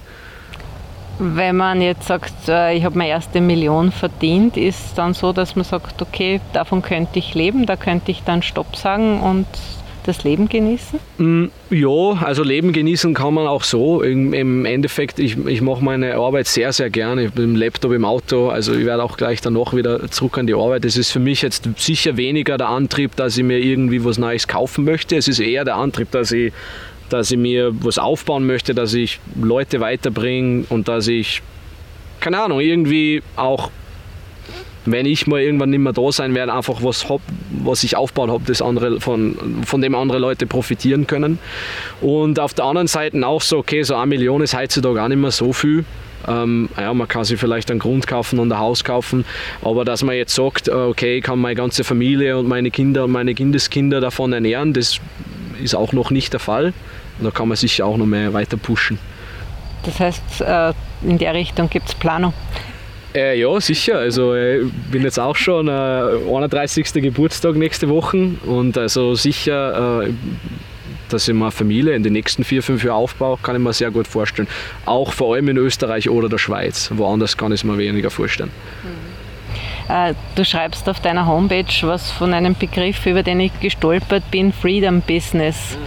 Wenn 1.19 1.57
man 1.57 1.81
jetzt 1.81 2.07
sagt, 2.07 2.49
äh, 2.49 2.75
ich 2.75 2.85
habe 2.85 2.97
meine 2.97 3.11
erste 3.11 3.41
Million 3.41 3.91
verdient, 3.91 4.57
ist 4.57 4.87
es 4.87 4.95
dann 4.95 5.15
so, 5.15 5.33
dass 5.33 5.57
man 5.57 5.65
sagt, 5.65 6.01
okay, 6.01 6.41
davon 6.53 6.81
könnte 6.81 7.19
ich 7.19 7.35
leben, 7.35 7.67
da 7.67 7.75
könnte 7.75 8.13
ich 8.13 8.23
dann 8.23 8.43
Stopp 8.43 8.77
sagen 8.77 9.21
und 9.21 9.47
das 10.09 10.25
Leben 10.25 10.49
genießen? 10.49 10.99
Mm, 11.19 11.45
ja, 11.71 12.13
also 12.23 12.43
Leben 12.43 12.73
genießen 12.73 13.13
kann 13.15 13.35
man 13.35 13.47
auch 13.47 13.63
so. 13.63 14.03
Im, 14.03 14.65
Endeffekt, 14.65 15.19
ich, 15.19 15.37
ich 15.47 15.61
mache 15.61 15.85
meine 15.85 16.15
Arbeit 16.15 16.47
sehr, 16.47 16.73
sehr 16.73 16.89
gerne. 16.89 17.27
Ich 17.27 17.33
bin 17.33 17.45
im 17.45 17.57
Laptop, 17.57 17.93
im 17.93 18.05
Auto, 18.05 18.49
also 18.49 18.75
ich 18.75 18.87
werde 18.87 19.03
auch 19.03 19.17
gleich 19.17 19.41
danach 19.41 19.75
wieder 19.75 20.11
zurück 20.11 20.39
an 20.39 20.47
die 20.47 20.55
Arbeit. 20.55 20.85
Es 20.85 20.97
ist 20.97 21.11
für 21.11 21.21
mich 21.21 21.43
jetzt 21.43 21.69
sicher 21.77 22.17
weniger 22.17 22.57
der 22.57 22.69
Antrieb, 22.69 23.15
dass 23.17 23.37
ich 23.37 23.45
mir 23.45 23.59
irgendwie 23.59 24.05
was 24.05 24.19
Neues 24.19 24.49
kaufen 24.49 24.85
möchte. 24.85 25.17
Es 25.17 25.29
ist 25.29 25.41
eher 25.41 25.65
der 25.65 25.77
Antrieb, 25.77 26.11
dass 26.11 26.33
ich, 26.33 26.53
dass 27.11 27.31
ich 27.31 27.39
mir 27.39 27.73
was 27.83 27.99
aufbauen 27.99 28.47
möchte, 28.47 28.75
dass 28.75 28.95
ich 28.95 29.21
Leute 29.41 29.81
weiterbringe 29.81 30.65
und 30.71 30.89
dass 30.89 31.07
ich, 31.07 31.43
keine 32.21 32.41
Ahnung, 32.41 32.61
irgendwie 32.61 33.23
auch 33.37 33.71
wenn 34.93 35.07
ich 35.07 35.27
mal 35.27 35.41
irgendwann 35.41 35.71
nicht 35.71 35.81
mehr 35.81 35.93
da 35.93 36.11
sein 36.13 36.35
werde, 36.35 36.53
einfach 36.53 36.83
was 36.83 37.09
hab, 37.09 37.21
was 37.51 37.85
ich 37.85 37.97
aufbauen 37.97 38.31
habe, 38.31 39.01
von, 39.01 39.37
von 39.65 39.83
dem 39.83 39.95
andere 39.95 40.19
Leute 40.19 40.47
profitieren 40.47 41.07
können. 41.07 41.39
Und 42.01 42.41
auf 42.41 42.55
der 42.55 42.65
anderen 42.65 42.89
Seite 42.89 43.27
auch 43.27 43.43
so, 43.43 43.59
okay, 43.59 43.83
so 43.83 43.95
eine 43.97 44.07
Million 44.07 44.43
ist 44.43 44.57
heutzutage 44.57 45.03
auch 45.03 45.09
nicht 45.09 45.19
mehr 45.19 45.31
so 45.31 45.53
viel. 45.53 45.85
Ähm, 46.27 46.69
ja, 46.77 46.93
man 46.93 47.07
kann 47.07 47.25
sich 47.25 47.39
vielleicht 47.39 47.71
einen 47.71 47.81
Grund 47.81 48.07
kaufen 48.07 48.39
und 48.39 48.53
ein 48.53 48.59
Haus 48.59 48.83
kaufen, 48.83 49.25
aber 49.63 49.85
dass 49.85 50.03
man 50.03 50.17
jetzt 50.17 50.35
sagt, 50.35 50.69
äh, 50.69 50.73
okay, 50.73 51.19
ich 51.19 51.25
kann 51.25 51.39
meine 51.39 51.55
ganze 51.55 51.85
Familie 51.85 52.37
und 52.37 52.49
meine 52.49 52.71
Kinder 52.71 53.05
und 53.05 53.13
meine 53.13 53.35
Kindeskinder 53.35 54.01
davon 54.01 54.33
ernähren, 54.33 54.73
das 54.73 55.01
ist 55.63 55.75
auch 55.75 55.93
noch 55.93 56.11
nicht 56.11 56.33
der 56.33 56.41
Fall. 56.41 56.73
Da 57.21 57.31
kann 57.31 57.49
man 57.49 57.57
sich 57.57 57.83
auch 57.83 57.97
noch 57.97 58.07
mehr 58.07 58.33
weiter 58.33 58.57
pushen. 58.57 58.99
Das 59.85 60.01
heißt, 60.01 60.41
äh, 60.41 60.73
in 61.03 61.19
der 61.19 61.35
Richtung 61.35 61.71
gibt 61.71 61.89
es 61.89 61.95
Planung? 61.95 62.33
Äh, 63.19 63.41
ja, 63.41 63.61
sicher. 63.61 63.99
Also 63.99 64.37
ich 64.37 64.71
bin 64.93 65.03
jetzt 65.03 65.19
auch 65.19 65.35
schon 65.35 65.67
äh, 65.67 65.71
31. 65.71 66.93
Geburtstag 66.93 67.57
nächste 67.57 67.89
Woche 67.89 68.31
und 68.47 68.79
also 68.79 69.17
sicher, 69.17 70.05
äh, 70.05 70.11
dass 71.09 71.27
ich 71.27 71.35
mir 71.35 71.51
Familie 71.51 71.95
in 71.95 72.05
den 72.05 72.13
nächsten 72.13 72.45
vier, 72.45 72.63
fünf 72.63 72.85
Jahren 72.85 73.03
aufbaue, 73.03 73.37
kann 73.43 73.57
ich 73.57 73.63
mir 73.63 73.73
sehr 73.73 73.91
gut 73.91 74.07
vorstellen. 74.07 74.47
Auch 74.85 75.13
vor 75.13 75.35
allem 75.35 75.49
in 75.49 75.57
Österreich 75.57 76.09
oder 76.09 76.29
der 76.29 76.39
Schweiz. 76.39 76.91
Woanders 76.95 77.37
kann 77.37 77.51
ich 77.51 77.61
es 77.61 77.65
mir 77.65 77.77
weniger 77.77 78.11
vorstellen. 78.11 78.51
Mhm. 78.85 80.15
Du 80.37 80.45
schreibst 80.45 80.87
auf 80.89 81.01
deiner 81.01 81.27
Homepage 81.27 81.65
was 81.83 82.11
von 82.11 82.35
einem 82.35 82.55
Begriff, 82.55 83.07
über 83.07 83.23
den 83.23 83.41
ich 83.41 83.59
gestolpert 83.59 84.31
bin, 84.31 84.53
Freedom 84.53 85.01
Business. 85.01 85.79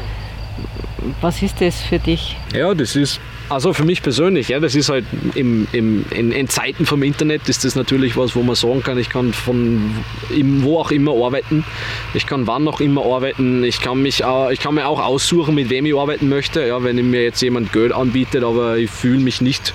Was 1.22 1.42
ist 1.44 1.62
das 1.62 1.80
für 1.82 2.00
dich? 2.00 2.36
Ja, 2.52 2.74
das 2.74 2.96
ist 2.96 3.22
also 3.52 3.74
für 3.74 3.84
mich 3.84 4.02
persönlich, 4.02 4.48
ja, 4.48 4.60
das 4.60 4.76
ist 4.76 4.90
halt 4.90 5.06
im, 5.36 5.68
im, 5.74 6.06
in, 6.12 6.32
in, 6.32 6.48
Zeiten 6.48 6.86
vom 6.86 7.04
Internet 7.04 7.50
ist 7.50 7.66
das 7.66 7.76
natürlich 7.76 8.16
was, 8.16 8.36
wo 8.36 8.44
man 8.44 8.56
sagen 8.56 8.82
kann, 8.82 8.98
ich 8.98 9.10
kann 9.10 9.34
von 9.34 9.92
wo 10.30 10.80
auch 10.80 10.92
immer 10.92 11.12
arbeiten, 11.12 11.66
ich 12.14 12.26
kann 12.26 12.48
wann 12.48 12.66
auch 12.68 12.80
immer 12.80 13.06
arbeiten, 13.06 13.64
ich 13.66 13.82
kann, 13.82 14.02
mich, 14.02 14.24
ich 14.52 14.60
kann 14.60 14.76
mir 14.76 14.88
auch 14.88 15.02
aussuchen, 15.02 15.54
mit 15.54 15.70
wem 15.70 15.86
ich 15.86 15.96
arbeiten 15.96 16.30
möchte, 16.30 16.66
ja, 16.66 16.82
wenn 16.84 16.96
mir 17.10 17.24
jetzt 17.24 17.42
jemand 17.42 17.74
Geld 17.74 17.92
anbietet, 17.92 18.44
aber 18.44 18.78
ich 18.78 18.90
fühle 18.90 19.20
mich 19.20 19.42
nicht 19.42 19.74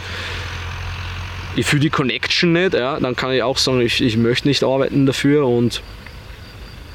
ich 1.59 1.65
fühle 1.67 1.81
die 1.81 1.91
Connection 1.91 2.53
nicht, 2.53 2.75
ja, 2.75 2.99
dann 3.01 3.17
kann 3.17 3.33
ich 3.33 3.43
auch 3.43 3.59
sagen, 3.59 3.81
ich, 3.81 4.03
ich 4.03 4.17
möchte 4.17 4.49
nicht 4.49 4.63
arbeiten 4.63 5.07
dafür 5.07 5.47
und 5.47 5.83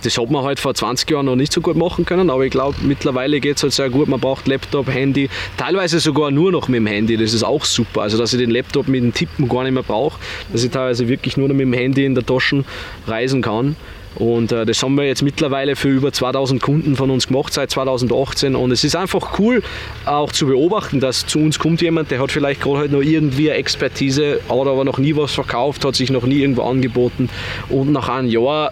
das 0.02 0.18
hat 0.18 0.30
man 0.30 0.44
halt 0.44 0.60
vor 0.60 0.74
20 0.74 1.10
Jahren 1.10 1.26
noch 1.26 1.36
nicht 1.36 1.54
so 1.54 1.62
gut 1.62 1.76
machen 1.76 2.06
können, 2.06 2.30
aber 2.30 2.46
ich 2.46 2.52
glaube, 2.52 2.78
mittlerweile 2.82 3.40
geht 3.40 3.58
es 3.58 3.64
halt 3.64 3.74
sehr 3.74 3.90
gut. 3.90 4.08
Man 4.08 4.20
braucht 4.20 4.48
Laptop, 4.48 4.90
Handy, 4.90 5.30
teilweise 5.58 6.00
sogar 6.00 6.32
nur 6.32 6.52
noch 6.52 6.68
mit 6.68 6.80
dem 6.80 6.88
Handy. 6.88 7.18
Das 7.18 7.34
ist 7.34 7.44
auch 7.44 7.66
super. 7.66 8.02
Also, 8.02 8.18
dass 8.18 8.34
ich 8.34 8.40
den 8.40 8.52
Laptop 8.52 8.88
mit 8.88 9.04
dem 9.04 9.14
Tippen 9.14 9.48
gar 9.48 9.64
nicht 9.64 9.74
mehr 9.74 9.84
brauche, 9.84 10.20
dass 10.52 10.64
ich 10.64 10.72
teilweise 10.72 11.08
wirklich 11.08 11.38
nur 11.38 11.48
noch 11.48 11.56
mit 11.56 11.66
dem 11.66 11.74
Handy 11.74 12.06
in 12.06 12.16
der 12.16 12.26
Tasche 12.26 12.64
reisen 13.08 13.42
kann. 13.42 13.76
Und 14.16 14.52
äh, 14.52 14.66
das 14.66 14.84
haben 14.84 14.96
wir 14.96 15.06
jetzt 15.06 15.22
mittlerweile 15.22 15.76
für 15.76 15.88
über 15.88 16.12
2000 16.12 16.62
Kunden 16.62 16.96
von 16.96 17.10
uns 17.10 17.28
gemacht 17.28 17.54
seit 17.54 17.72
2018. 17.72 18.56
Und 18.56 18.72
es 18.72 18.84
ist 18.84 18.96
einfach 18.96 19.40
cool, 19.40 19.64
auch 20.06 20.32
zu 20.32 20.48
beobachten, 20.48 21.00
dass 21.00 21.26
zu 21.26 21.40
uns 21.40 21.60
kommt 21.60 21.82
jemand, 21.82 22.12
der 22.12 22.20
hat 22.20 22.32
vielleicht 22.32 22.62
gerade 22.62 22.80
halt 22.80 22.92
noch 22.92 23.02
irgendwie 23.02 23.50
eine 23.50 23.60
Expertise, 23.60 24.42
hat 24.50 24.68
aber 24.68 24.84
noch 24.84 24.98
nie 24.98 25.16
was 25.16 25.34
verkauft, 25.34 25.86
hat 25.86 25.96
sich 25.96 26.12
noch 26.12 26.26
nie 26.26 26.40
irgendwo 26.42 26.64
angeboten. 26.64 27.30
Und 27.70 27.92
nach 27.92 28.10
einem 28.10 28.28
Jahr 28.28 28.72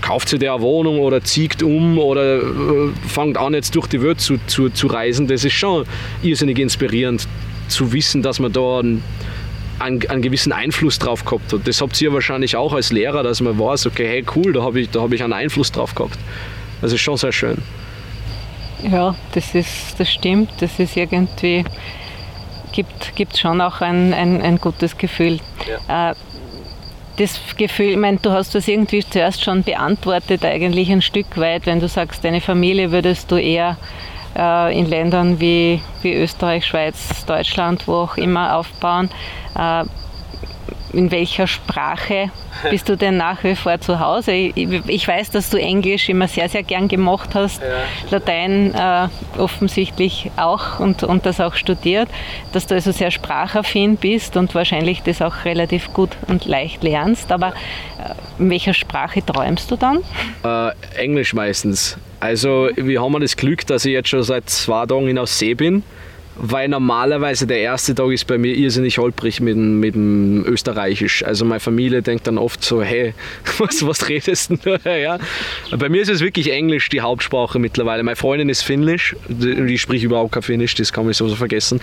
kauft 0.00 0.28
sich 0.28 0.38
der 0.38 0.54
eine 0.54 0.62
Wohnung 0.62 1.00
oder 1.00 1.22
zieht 1.22 1.62
um 1.62 1.98
oder 1.98 2.38
äh, 2.38 2.42
fängt 3.06 3.36
an 3.38 3.54
jetzt 3.54 3.74
durch 3.74 3.86
die 3.86 4.02
Welt 4.02 4.20
zu, 4.20 4.38
zu, 4.46 4.70
zu 4.70 4.86
reisen, 4.86 5.26
das 5.26 5.44
ist 5.44 5.52
schon 5.52 5.84
irrsinnig 6.22 6.58
inspirierend 6.58 7.26
zu 7.68 7.92
wissen, 7.92 8.22
dass 8.22 8.38
man 8.38 8.52
da 8.52 8.80
einen, 8.80 9.02
einen, 9.78 10.08
einen 10.08 10.22
gewissen 10.22 10.52
Einfluss 10.52 10.98
drauf 10.98 11.24
gehabt 11.24 11.52
hat. 11.52 11.66
Das 11.66 11.80
habt 11.80 12.00
ihr 12.00 12.12
wahrscheinlich 12.12 12.56
auch 12.56 12.72
als 12.72 12.92
Lehrer, 12.92 13.22
dass 13.22 13.40
man 13.40 13.58
weiß, 13.58 13.86
okay, 13.86 14.06
hey 14.06 14.24
cool, 14.34 14.52
da 14.52 14.62
habe 14.62 14.80
ich, 14.80 14.88
hab 14.94 15.12
ich 15.12 15.22
einen 15.22 15.32
Einfluss 15.32 15.72
drauf 15.72 15.94
gehabt. 15.94 16.18
Das 16.80 16.92
ist 16.92 17.00
schon 17.00 17.16
sehr 17.16 17.32
schön. 17.32 17.58
Ja, 18.82 19.14
das, 19.32 19.54
ist, 19.54 19.98
das 19.98 20.10
stimmt. 20.10 20.50
Das 20.60 20.78
ist 20.78 20.96
irgendwie, 20.96 21.64
gibt, 22.72 23.14
gibt 23.14 23.36
schon 23.36 23.60
auch 23.60 23.80
ein, 23.80 24.14
ein, 24.14 24.40
ein 24.40 24.56
gutes 24.56 24.96
Gefühl. 24.96 25.38
Ja. 25.88 26.10
Äh, 26.10 26.14
das 27.20 27.38
Gefühl, 27.56 27.90
ich 27.90 27.96
meine, 27.96 28.16
du 28.16 28.30
hast 28.30 28.54
das 28.54 28.66
irgendwie 28.66 29.04
zuerst 29.04 29.44
schon 29.44 29.62
beantwortet, 29.62 30.44
eigentlich 30.44 30.90
ein 30.90 31.02
Stück 31.02 31.36
weit, 31.36 31.66
wenn 31.66 31.78
du 31.78 31.86
sagst, 31.86 32.24
deine 32.24 32.40
Familie 32.40 32.92
würdest 32.92 33.30
du 33.30 33.36
eher 33.36 33.76
äh, 34.36 34.78
in 34.78 34.86
Ländern 34.86 35.38
wie, 35.38 35.82
wie 36.00 36.14
Österreich, 36.14 36.64
Schweiz, 36.64 37.26
Deutschland, 37.26 37.86
wo 37.86 37.94
auch 37.94 38.16
immer 38.16 38.56
aufbauen. 38.56 39.10
Äh, 39.54 39.84
in 40.92 41.10
welcher 41.10 41.46
Sprache 41.46 42.30
bist 42.70 42.88
du 42.88 42.96
denn 42.96 43.16
nach 43.16 43.42
wie 43.44 43.54
vor 43.54 43.80
zu 43.80 44.00
Hause? 44.00 44.32
Ich, 44.32 45.08
weiß, 45.08 45.30
dass 45.30 45.50
du 45.50 45.58
Englisch 45.58 46.08
immer 46.08 46.28
sehr, 46.28 46.48
sehr 46.48 46.62
gern 46.62 46.88
gemacht 46.88 47.30
hast, 47.34 47.62
ja. 47.62 47.68
Latein 48.10 48.74
äh, 48.74 49.08
offensichtlich 49.38 50.30
auch 50.36 50.80
und, 50.80 51.02
und 51.02 51.26
das 51.26 51.40
auch 51.40 51.54
studiert, 51.54 52.08
dass 52.52 52.66
du 52.66 52.74
also 52.74 52.92
sehr 52.92 53.10
sprachaffin 53.10 53.96
bist 53.96 54.36
und 54.36 54.54
wahrscheinlich 54.54 55.02
das 55.02 55.22
auch 55.22 55.44
relativ 55.44 55.92
gut 55.92 56.10
und 56.28 56.44
leicht 56.44 56.82
lernst. 56.82 57.32
Aber 57.32 57.48
äh, 57.48 58.42
in 58.42 58.50
welcher 58.50 58.74
Sprache 58.74 59.24
träumst 59.24 59.70
du 59.70 59.76
dann? 59.76 60.00
Äh, 60.44 60.72
Englisch 60.96 61.34
meistens. 61.34 61.98
Also 62.20 62.68
wir 62.76 63.02
haben 63.02 63.18
das 63.20 63.36
Glück, 63.36 63.66
dass 63.66 63.84
ich 63.84 63.92
jetzt 63.92 64.10
schon 64.10 64.22
seit 64.22 64.50
zwei 64.50 64.84
Tagen 64.86 65.08
in 65.08 65.18
Aussee 65.18 65.54
bin 65.54 65.82
weil 66.36 66.68
normalerweise 66.68 67.46
der 67.46 67.58
erste 67.58 67.94
Tag 67.94 68.10
ist 68.10 68.26
bei 68.26 68.38
mir 68.38 68.54
irrsinnig 68.54 68.98
holprig 68.98 69.40
mit 69.40 69.56
mit 69.56 69.94
dem 69.94 70.44
Österreichisch. 70.46 71.24
Also 71.24 71.44
meine 71.44 71.60
Familie 71.60 72.02
denkt 72.02 72.26
dann 72.26 72.38
oft 72.38 72.62
so, 72.62 72.82
hey, 72.82 73.14
was, 73.58 73.86
was 73.86 74.08
redest 74.08 74.50
du? 74.50 74.78
Ja? 74.90 75.18
Bei 75.76 75.88
mir 75.88 76.02
ist 76.02 76.08
es 76.08 76.20
wirklich 76.20 76.52
Englisch 76.52 76.88
die 76.88 77.00
Hauptsprache 77.00 77.58
mittlerweile. 77.58 78.02
Meine 78.02 78.16
Freundin 78.16 78.48
ist 78.48 78.62
Finnisch, 78.62 79.14
die 79.28 79.78
spricht 79.78 80.04
überhaupt 80.04 80.32
kein 80.32 80.42
Finnisch, 80.42 80.74
das 80.74 80.92
kann 80.92 81.04
man 81.04 81.14
so 81.14 81.28
vergessen. 81.28 81.80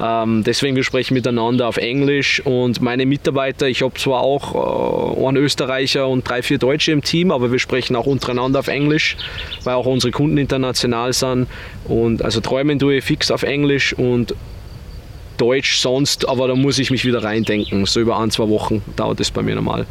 Ähm, 0.00 0.42
deswegen 0.44 0.76
wir 0.76 0.84
sprechen 0.84 1.14
miteinander 1.14 1.68
auf 1.68 1.76
Englisch 1.76 2.40
und 2.44 2.80
meine 2.80 3.06
Mitarbeiter, 3.06 3.68
ich 3.68 3.82
habe 3.82 3.94
zwar 3.94 4.20
auch 4.20 5.16
äh, 5.18 5.26
einen 5.26 5.36
Österreicher 5.38 6.08
und 6.08 6.28
drei, 6.28 6.42
vier 6.42 6.58
Deutsche 6.58 6.92
im 6.92 7.02
Team, 7.02 7.30
aber 7.30 7.50
wir 7.52 7.58
sprechen 7.58 7.96
auch 7.96 8.06
untereinander 8.06 8.60
auf 8.60 8.68
Englisch, 8.68 9.16
weil 9.64 9.74
auch 9.74 9.86
unsere 9.86 10.10
Kunden 10.10 10.38
international 10.38 11.12
sind 11.12 11.48
und 11.84 12.22
also 12.22 12.40
träumen 12.40 12.78
tue 12.78 12.96
ich 12.96 13.04
fix 13.04 13.30
auf 13.30 13.42
Englisch 13.42 13.89
und 13.98 14.34
Deutsch 15.36 15.78
sonst, 15.78 16.28
aber 16.28 16.48
da 16.48 16.54
muss 16.54 16.78
ich 16.78 16.90
mich 16.90 17.04
wieder 17.04 17.24
reindenken. 17.24 17.86
So 17.86 18.00
über 18.00 18.18
ein, 18.18 18.30
zwei 18.30 18.48
Wochen 18.48 18.82
dauert 18.96 19.20
es 19.20 19.30
bei 19.30 19.42
mir 19.42 19.54
normal. 19.54 19.86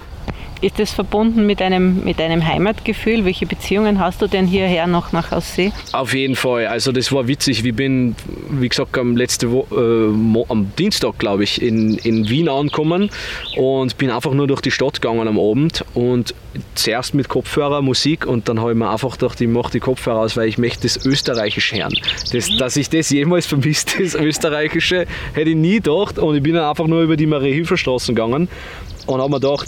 Ist 0.62 0.78
das 0.78 0.92
verbunden 0.92 1.46
mit 1.46 1.62
einem, 1.62 2.04
mit 2.04 2.20
einem 2.20 2.46
Heimatgefühl? 2.46 3.24
Welche 3.24 3.46
Beziehungen 3.46 4.00
hast 4.00 4.22
du 4.22 4.28
denn 4.28 4.46
hierher 4.46 4.88
noch 4.88 5.14
nach 5.14 5.32
Aussee? 5.32 5.72
Auf 5.94 6.14
jeden 6.14 6.36
Fall. 6.36 6.68
Also 6.68 6.92
das 6.92 7.14
war 7.14 7.28
witzig. 7.30 7.64
Ich 7.64 7.76
bin, 7.76 8.16
wie 8.50 8.68
gesagt, 8.68 8.98
am, 8.98 9.16
letzte 9.16 9.52
Wo 9.52 9.66
äh, 9.72 10.44
am 10.50 10.72
Dienstag, 10.78 11.18
glaube 11.18 11.46
ich, 11.46 11.62
in, 11.62 11.98
in 12.00 12.28
Wien 12.28 12.50
angekommen 12.50 13.10
und 13.56 13.98
bin 13.98 14.12
einfach 14.12 14.34
nur 14.34 14.48
durch 14.48 14.60
die 14.60 14.72
Stadt 14.72 15.02
gegangen 15.02 15.30
am 15.30 15.40
Abend 15.40 15.86
und 15.94 16.36
zuerst 16.76 17.14
mit 17.14 17.30
Kopfhörer, 17.30 17.82
Musik 17.82 18.26
und 18.26 18.50
dann 18.50 18.60
habe 18.60 18.72
ich 18.72 18.78
mir 18.78 18.90
einfach 18.90 19.18
gedacht, 19.18 19.40
ich 19.40 19.48
mache 19.48 19.72
die 19.72 19.80
Kopfhörer 19.80 20.20
aus, 20.20 20.36
weil 20.36 20.50
ich 20.50 20.58
möchte 20.58 20.84
das 20.84 21.06
Österreichische 21.06 21.78
hören. 21.78 21.94
Das, 22.34 22.50
dass 22.58 22.76
ich 22.76 22.90
das 22.90 23.10
jemals 23.12 23.46
vermisst, 23.46 23.96
das 24.00 24.16
Österreichische, 24.16 25.06
hätte 25.34 25.50
ich 25.52 25.56
nie 25.56 25.76
gedacht 25.76 26.20
und 26.20 26.36
ich 26.36 26.44
bin 26.44 26.56
dann 26.56 26.66
einfach 26.66 26.88
nur 26.88 27.02
über 27.02 27.16
die 27.16 27.28
Marie-Hilfer-Straßen 27.28 28.16
gegangen 28.16 28.50
und 29.10 29.22
habe 29.22 29.32
mir 29.32 29.40
gedacht, 29.40 29.68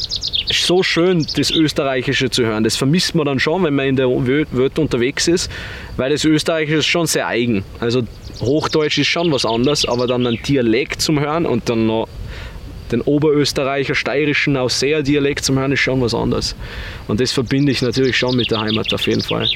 so 0.51 0.83
schön, 0.83 1.25
das 1.35 1.49
Österreichische 1.51 2.29
zu 2.29 2.43
hören. 2.43 2.63
Das 2.63 2.75
vermisst 2.75 3.15
man 3.15 3.25
dann 3.25 3.39
schon, 3.39 3.63
wenn 3.63 3.73
man 3.73 3.87
in 3.87 3.95
der 3.95 4.07
Welt 4.09 4.77
unterwegs 4.77 5.27
ist, 5.27 5.49
weil 5.97 6.11
das 6.11 6.23
Österreichische 6.25 6.79
ist 6.79 6.85
schon 6.85 7.07
sehr 7.07 7.27
eigen. 7.27 7.63
Also 7.79 8.03
Hochdeutsch 8.41 8.99
ist 8.99 9.07
schon 9.07 9.31
was 9.31 9.45
anderes, 9.45 9.85
aber 9.85 10.07
dann 10.07 10.27
ein 10.27 10.39
Dialekt 10.47 11.01
zum 11.01 11.19
Hören 11.19 11.45
und 11.45 11.69
dann 11.69 11.87
noch 11.87 12.07
den 12.91 13.01
Oberösterreicher, 13.01 13.95
steirischen 13.95 14.57
Ausseher-Dialekt 14.57 15.45
zum 15.45 15.57
Hören 15.57 15.71
ist 15.71 15.79
schon 15.79 16.01
was 16.01 16.13
anderes. 16.13 16.55
Und 17.07 17.19
das 17.19 17.31
verbinde 17.31 17.71
ich 17.71 17.81
natürlich 17.81 18.17
schon 18.17 18.35
mit 18.35 18.51
der 18.51 18.59
Heimat 18.59 18.93
auf 18.93 19.07
jeden 19.07 19.21
Fall. 19.21 19.47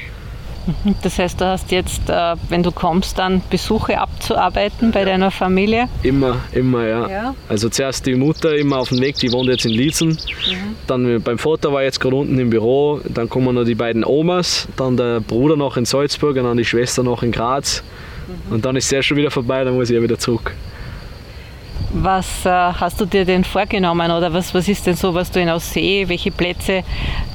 Das 1.03 1.19
heißt, 1.19 1.39
du 1.39 1.45
hast 1.45 1.71
jetzt, 1.71 2.09
äh, 2.09 2.35
wenn 2.49 2.63
du 2.63 2.71
kommst, 2.71 3.19
dann 3.19 3.41
Besuche 3.49 3.99
abzuarbeiten 3.99 4.91
bei 4.91 5.01
ja. 5.01 5.05
deiner 5.05 5.31
Familie? 5.31 5.87
Immer, 6.01 6.37
immer, 6.53 6.85
ja. 6.87 7.09
ja. 7.09 7.35
Also 7.47 7.69
zuerst 7.69 8.05
die 8.05 8.15
Mutter 8.15 8.55
immer 8.55 8.79
auf 8.79 8.89
dem 8.89 8.99
Weg, 8.99 9.15
die 9.17 9.31
wohnt 9.31 9.47
jetzt 9.49 9.65
in 9.65 9.71
Liezen. 9.71 10.09
Mhm. 10.09 10.75
Dann 10.87 11.21
beim 11.21 11.37
Vater 11.37 11.71
war 11.71 11.83
jetzt 11.83 11.99
gerade 11.99 12.15
unten 12.15 12.39
im 12.39 12.49
Büro. 12.49 12.99
Dann 13.07 13.29
kommen 13.29 13.53
noch 13.53 13.63
die 13.63 13.75
beiden 13.75 14.03
Omas, 14.03 14.67
dann 14.75 14.97
der 14.97 15.19
Bruder 15.19 15.55
noch 15.55 15.77
in 15.77 15.85
Salzburg 15.85 16.35
und 16.37 16.43
dann 16.43 16.57
die 16.57 16.65
Schwester 16.65 17.03
noch 17.03 17.21
in 17.21 17.31
Graz. 17.31 17.83
Mhm. 18.27 18.53
Und 18.53 18.65
dann 18.65 18.75
ist 18.75 18.91
der 18.91 19.03
schon 19.03 19.17
wieder 19.17 19.31
vorbei, 19.31 19.63
dann 19.63 19.75
muss 19.75 19.89
ich 19.89 19.95
ja 19.95 20.01
wieder 20.01 20.17
zurück. 20.17 20.53
Was 21.93 22.45
äh, 22.45 22.49
hast 22.49 22.99
du 22.99 23.05
dir 23.05 23.23
denn 23.23 23.43
vorgenommen 23.43 24.11
oder 24.11 24.33
was, 24.33 24.53
was 24.53 24.67
ist 24.67 24.85
denn 24.87 24.95
so, 24.95 25.13
was 25.13 25.31
du 25.31 25.39
in 25.39 25.49
Aussee, 25.49 26.09
welche 26.09 26.31
Plätze 26.31 26.83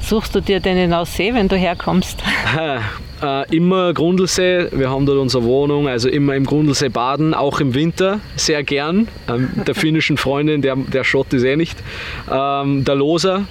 suchst 0.01 0.35
du 0.35 0.41
dir 0.41 0.59
denn 0.59 0.77
in 0.77 0.93
Aussee, 0.93 1.33
wenn 1.33 1.47
du 1.47 1.55
herkommst? 1.55 2.21
äh, 3.21 3.55
immer 3.55 3.93
Grundlsee, 3.93 4.67
wir 4.71 4.89
haben 4.89 5.05
dort 5.05 5.19
unsere 5.19 5.43
Wohnung, 5.43 5.87
also 5.87 6.09
immer 6.09 6.35
im 6.35 6.45
Grundlsee 6.45 6.89
baden, 6.89 7.33
auch 7.33 7.59
im 7.59 7.73
Winter 7.73 8.19
sehr 8.35 8.63
gern. 8.63 9.07
Ähm, 9.29 9.49
der 9.67 9.75
finnischen 9.75 10.17
Freundin, 10.17 10.61
der, 10.61 10.75
der 10.75 11.03
Schott 11.03 11.33
ist 11.33 11.43
eh 11.43 11.55
nicht. 11.55 11.77
Ähm, 12.31 12.83
der 12.83 12.95
Loser, 12.95 13.45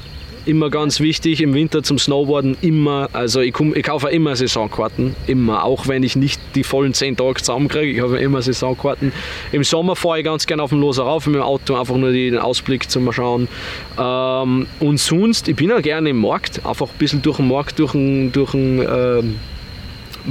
immer 0.47 0.71
ganz 0.71 1.01
wichtig 1.01 1.41
im 1.43 1.55
Winter 1.55 1.83
zum 1.83 1.99
Snowboarden 1.99 2.57
immer, 2.61 3.09
also 3.13 3.41
ich, 3.41 3.53
komm, 3.53 3.75
ich 3.75 3.85
kaufe 3.85 4.09
immer 4.09 4.35
Saisonkarten, 4.35 5.15
immer, 5.27 5.65
auch 5.65 5.87
wenn 5.87 6.03
ich 6.03 6.17
nicht 6.17 6.41
die 6.55 6.65
vollen 6.65 6.95
10 6.95 7.17
Tage 7.17 7.35
zusammenkriege, 7.35 7.93
ich 7.93 8.01
habe 8.01 8.19
immer 8.19 8.43
Saisonkarten. 8.43 9.13
Im 9.53 9.65
Sommer 9.65 9.97
fahre 9.97 10.19
ich 10.19 10.25
ganz 10.25 10.47
gerne 10.47 10.63
auf 10.63 10.71
dem 10.71 10.81
Loser 10.81 11.05
rauf 11.05 11.27
mit 11.27 11.37
dem 11.37 11.43
Auto, 11.43 11.75
einfach 11.75 11.97
nur 11.97 12.13
den 12.13 12.39
Ausblick 12.39 12.91
zum 12.91 13.11
Schauen. 13.13 13.49
Ähm, 13.99 14.67
und 14.81 14.99
sonst, 14.99 15.49
ich 15.49 15.57
bin 15.57 15.73
auch 15.73 15.83
gerne 15.83 16.11
im 16.11 16.21
Markt, 16.21 16.65
einfach 16.65 16.89
ein 16.89 16.99
bisschen 16.99 17.23
durch 17.23 17.37
den 17.37 17.49
Markt, 17.49 17.79
durch 17.79 17.93
den, 17.93 18.33
durch 18.33 18.53
den 18.53 18.81
ähm, 18.81 19.37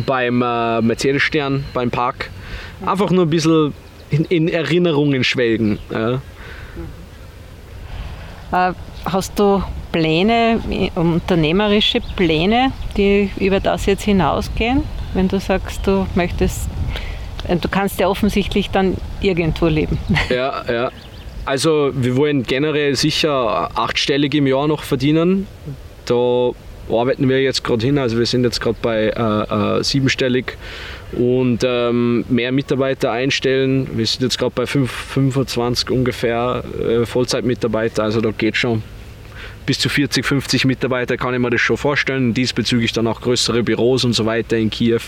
beim 0.05 0.41
äh, 0.41 0.81
Mercedes-Stern, 0.81 1.65
beim 1.73 1.91
Park, 1.91 2.29
einfach 2.85 3.09
nur 3.11 3.25
ein 3.25 3.29
bisschen 3.29 3.73
in, 4.09 4.25
in 4.25 4.47
Erinnerungen 4.47 5.23
schwelgen. 5.23 5.79
Ja. 5.91 6.21
Äh, 8.51 8.73
hast 9.05 9.37
du 9.37 9.63
Pläne, 9.91 10.59
unternehmerische 10.95 12.01
Pläne, 12.15 12.71
die 12.95 13.29
über 13.39 13.59
das 13.59 13.85
jetzt 13.85 14.03
hinausgehen? 14.03 14.83
Wenn 15.13 15.27
du 15.27 15.39
sagst, 15.39 15.85
du 15.87 16.05
möchtest, 16.15 16.69
äh, 17.47 17.55
du 17.55 17.67
kannst 17.67 17.99
ja 17.99 18.07
offensichtlich 18.07 18.69
dann 18.69 18.97
irgendwo 19.21 19.67
leben. 19.67 19.97
Ja, 20.29 20.63
ja. 20.71 20.91
Also 21.45 21.91
wir 21.93 22.15
wollen 22.15 22.43
generell 22.43 22.95
sicher 22.95 23.71
achtstellig 23.73 24.35
im 24.35 24.45
Jahr 24.45 24.67
noch 24.67 24.83
verdienen. 24.83 25.47
Da 26.05 26.51
arbeiten 26.89 27.27
wir 27.29 27.41
jetzt 27.41 27.63
gerade 27.63 27.85
hin. 27.85 27.97
Also 27.97 28.17
wir 28.17 28.25
sind 28.25 28.43
jetzt 28.43 28.61
gerade 28.61 28.77
bei 28.81 29.07
äh, 29.07 29.79
äh, 29.79 29.83
siebenstellig 29.83 30.57
und 31.13 31.63
ähm, 31.63 32.25
mehr 32.29 32.51
Mitarbeiter 32.51 33.11
einstellen. 33.11 33.89
Wir 33.95 34.05
sind 34.05 34.23
jetzt 34.23 34.37
gerade 34.37 34.53
bei 34.55 34.65
5, 34.65 34.91
25 34.91 35.89
ungefähr 35.91 36.63
äh, 36.79 37.05
Vollzeitmitarbeiter. 37.05 38.03
Also 38.03 38.21
da 38.21 38.31
geht 38.31 38.57
schon 38.57 38.83
bis 39.69 39.77
zu 39.77 39.87
40, 39.87 40.25
50 40.25 40.65
Mitarbeiter 40.65 41.15
kann 41.15 41.35
ich 41.35 41.39
mir 41.39 41.51
das 41.51 41.61
schon 41.61 41.77
vorstellen. 41.77 42.33
Diesbezüglich 42.33 42.91
dann 42.91 43.05
auch 43.05 43.21
größere 43.21 43.61
Büros 43.61 44.03
und 44.03 44.13
so 44.13 44.25
weiter 44.25 44.57
in 44.57 44.71
Kiew. 44.71 45.01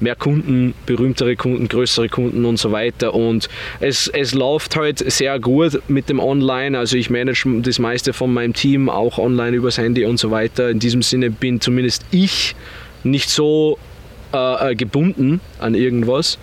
Mehr 0.00 0.16
Kunden, 0.16 0.74
berühmtere 0.86 1.36
Kunden, 1.36 1.68
größere 1.68 2.08
Kunden 2.08 2.44
und 2.44 2.56
so 2.56 2.72
weiter. 2.72 3.14
Und 3.14 3.48
es, 3.78 4.08
es 4.08 4.34
läuft 4.34 4.74
halt 4.74 4.98
sehr 4.98 5.38
gut 5.38 5.80
mit 5.86 6.08
dem 6.08 6.18
Online. 6.18 6.76
Also 6.76 6.96
ich 6.96 7.10
manage 7.10 7.44
das 7.62 7.78
meiste 7.78 8.12
von 8.12 8.34
meinem 8.34 8.54
Team 8.54 8.88
auch 8.88 9.18
online 9.18 9.56
übers 9.56 9.78
Handy 9.78 10.04
und 10.04 10.18
so 10.18 10.32
weiter. 10.32 10.68
In 10.68 10.80
diesem 10.80 11.02
Sinne 11.02 11.30
bin 11.30 11.60
zumindest 11.60 12.04
ich 12.10 12.56
nicht 13.04 13.30
so 13.30 13.78
äh, 14.32 14.72
äh 14.72 14.74
gebunden 14.74 15.40
an 15.60 15.76
irgendwas. 15.76 16.40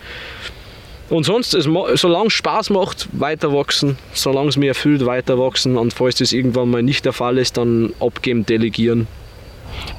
Und 1.09 1.23
sonst, 1.23 1.53
es, 1.53 1.65
solange 1.65 2.27
es 2.27 2.33
Spaß 2.33 2.69
macht, 2.69 3.09
weiter 3.11 3.51
wachsen, 3.53 3.97
solange 4.13 4.49
es 4.49 4.57
mir 4.57 4.69
erfüllt, 4.69 5.05
weiter 5.05 5.39
wachsen. 5.39 5.77
Und 5.77 5.93
falls 5.93 6.15
das 6.15 6.33
irgendwann 6.33 6.69
mal 6.69 6.83
nicht 6.83 7.05
der 7.05 7.13
Fall 7.13 7.37
ist, 7.37 7.57
dann 7.57 7.93
abgeben, 7.99 8.45
delegieren. 8.45 9.07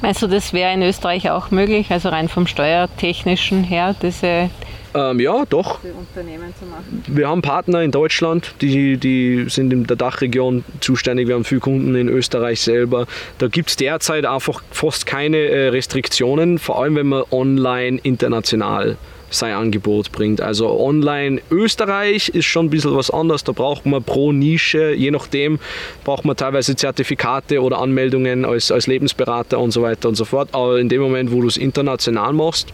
Meinst 0.03 0.23
du, 0.23 0.27
das 0.27 0.53
wäre 0.53 0.73
in 0.73 0.83
Österreich 0.83 1.31
auch 1.31 1.51
möglich, 1.51 1.91
also 1.91 2.11
rein 2.11 2.29
vom 2.29 2.47
steuertechnischen 2.47 3.65
her, 3.65 3.95
diese 4.01 4.51
ähm, 4.93 5.21
ja, 5.21 5.45
doch. 5.49 5.81
Unternehmen 5.85 6.53
zu 6.59 6.67
machen? 6.67 7.05
Wir 7.07 7.29
haben 7.29 7.43
Partner 7.43 7.83
in 7.83 7.93
Deutschland, 7.93 8.55
die, 8.61 8.97
die 8.97 9.45
sind 9.49 9.73
in 9.73 9.87
der 9.87 9.97
Dachregion 9.97 10.65
zuständig. 10.81 11.29
Wir 11.29 11.37
haben 11.37 11.45
viele 11.45 11.61
Kunden 11.61 11.95
in 11.95 12.09
Österreich 12.09 12.61
selber. 12.61 13.07
Da 13.39 13.47
gibt 13.47 13.71
es 13.71 13.77
derzeit 13.77 14.27
einfach 14.27 14.63
fast 14.73 15.07
keine 15.07 15.39
äh, 15.39 15.69
Restriktionen, 15.69 16.59
vor 16.59 16.83
allem 16.83 16.97
wenn 16.97 17.07
man 17.07 17.23
online 17.31 18.01
international 18.03 18.97
sein 19.31 19.55
Angebot 19.55 20.13
bringt. 20.13 20.41
Also 20.41 20.79
online 20.79 21.41
Österreich 21.51 22.29
ist 22.29 22.47
schon 22.47 22.67
ein 22.67 22.71
bisschen 22.71 22.95
was 22.95 23.11
anderes. 23.11 23.45
Da 23.45 23.53
braucht 23.53 23.87
man 23.87 24.03
pro 24.03 24.33
Nische, 24.33 24.93
je 24.93 25.11
nachdem, 25.11 25.59
braucht 26.05 26.25
man 26.25 26.37
teilweise 26.37 26.77
Zertifikate 26.77 27.63
oder 27.63 27.79
Anmeldungen 27.79 28.45
als, 28.45 28.71
als 28.71 28.87
Lebensberater 28.87 29.59
und 29.59 29.71
so 29.71 29.83
weiter 29.83 30.09
und 30.09 30.17
so 30.17 30.25
fort. 30.25 30.51
Aber 30.53 30.79
in 30.79 30.89
dem 30.89 31.01
Moment, 31.01 31.33
wo 31.33 31.41
du 31.41 31.47
es 31.47 31.57
international 31.57 32.33
machst, 32.33 32.73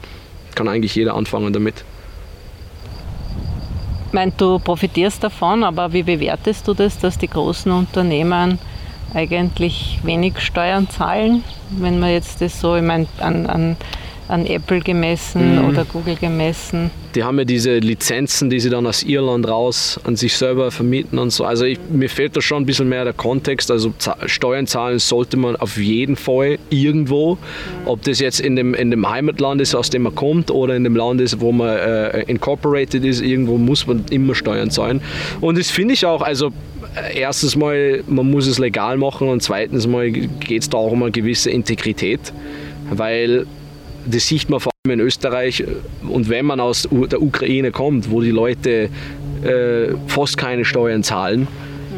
kann 0.55 0.69
eigentlich 0.69 0.95
jeder 0.95 1.15
anfangen 1.15 1.53
damit. 1.53 1.85
Ich 4.09 4.13
meine, 4.13 4.33
du 4.37 4.59
profitierst 4.59 5.23
davon, 5.23 5.63
aber 5.63 5.93
wie 5.93 6.03
bewertest 6.03 6.67
du 6.67 6.75
das, 6.75 6.99
dass 6.99 7.19
die 7.19 7.29
großen 7.29 7.71
Unternehmen 7.71 8.59
eigentlich 9.13 9.99
wenig 10.05 10.41
Steuern 10.41 10.89
zahlen? 10.89 11.45
Wenn 11.71 11.99
man 11.99 12.11
jetzt 12.11 12.41
das 12.41 12.61
so, 12.61 12.77
ich 12.77 12.83
meine, 12.83 13.07
an, 13.19 13.47
an 13.47 13.77
an 14.28 14.47
Apple 14.47 14.80
gemessen 14.80 15.56
mhm. 15.56 15.69
oder 15.69 15.84
Google 15.84 16.17
gemessen. 16.17 16.91
Die 17.15 17.25
haben 17.25 17.39
ja 17.39 17.45
diese 17.45 17.78
Lizenzen, 17.78 18.50
die 18.50 18.60
sie 18.60 18.69
dann 18.69 18.86
aus 18.86 19.02
Irland 19.02 19.49
raus 19.49 19.99
an 20.04 20.17
sich 20.17 20.36
selber 20.36 20.71
vermieten 20.71 21.19
und 21.19 21.30
so. 21.30 21.45
Also 21.45 21.65
ich, 21.65 21.78
mir 21.89 22.10
fehlt 22.10 22.36
da 22.36 22.41
schon 22.41 22.62
ein 22.62 22.67
bisschen 22.67 22.89
mehr 22.89 23.04
der 23.04 23.12
Kontext. 23.12 23.71
Also 23.71 23.95
Steuern 24.26 24.67
zahlen 24.67 24.99
sollte 24.99 25.36
man 25.36 25.56
auf 25.56 25.78
jeden 25.78 26.17
Fall 26.17 26.58
irgendwo. 26.69 27.39
Ob 27.86 28.02
das 28.02 28.21
jetzt 28.21 28.41
in 28.41 28.56
dem, 28.56 28.75
in 28.75 28.91
dem 28.91 29.08
Heimatland 29.08 29.60
ist, 29.60 29.75
aus 29.75 29.91
dem 29.91 30.02
man 30.02 30.15
kommt, 30.15 30.50
oder 30.50 30.76
in 30.76 30.84
dem 30.84 30.97
Land 30.97 31.21
ist, 31.21 31.41
wo 31.41 31.52
man 31.52 31.76
äh, 31.76 32.23
incorporated 32.23 33.04
ist, 33.04 33.23
irgendwo 33.23 33.56
muss 33.56 33.86
man 33.86 34.04
immer 34.10 34.34
Steuern 34.34 34.71
zahlen. 34.71 35.00
Und 35.41 35.58
das 35.58 35.71
finde 35.71 35.95
ich 35.95 36.04
auch, 36.04 36.21
also 36.21 36.52
äh, 36.97 37.19
erstens 37.19 37.56
mal, 37.56 38.02
man 38.06 38.30
muss 38.30 38.47
es 38.47 38.58
legal 38.58 38.97
machen 38.97 39.28
und 39.28 39.43
zweitens 39.43 39.86
mal 39.86 40.10
geht 40.10 40.62
es 40.62 40.69
da 40.69 40.78
auch 40.78 40.93
um 40.93 41.02
eine 41.02 41.12
gewisse 41.12 41.50
Integrität. 41.50 42.32
Weil 42.91 43.47
das 44.06 44.26
sieht 44.26 44.49
man 44.49 44.60
vor 44.60 44.73
allem 44.84 45.00
in 45.00 45.04
Österreich. 45.04 45.64
Und 46.08 46.28
wenn 46.28 46.47
man 46.47 46.60
aus 46.60 46.88
der 46.90 47.21
Ukraine 47.21 47.71
kommt, 47.71 48.10
wo 48.10 48.21
die 48.21 48.30
Leute 48.30 48.88
äh, 49.42 49.95
fast 50.06 50.38
keine 50.38 50.64
Steuern 50.64 51.02
zahlen, 51.02 51.49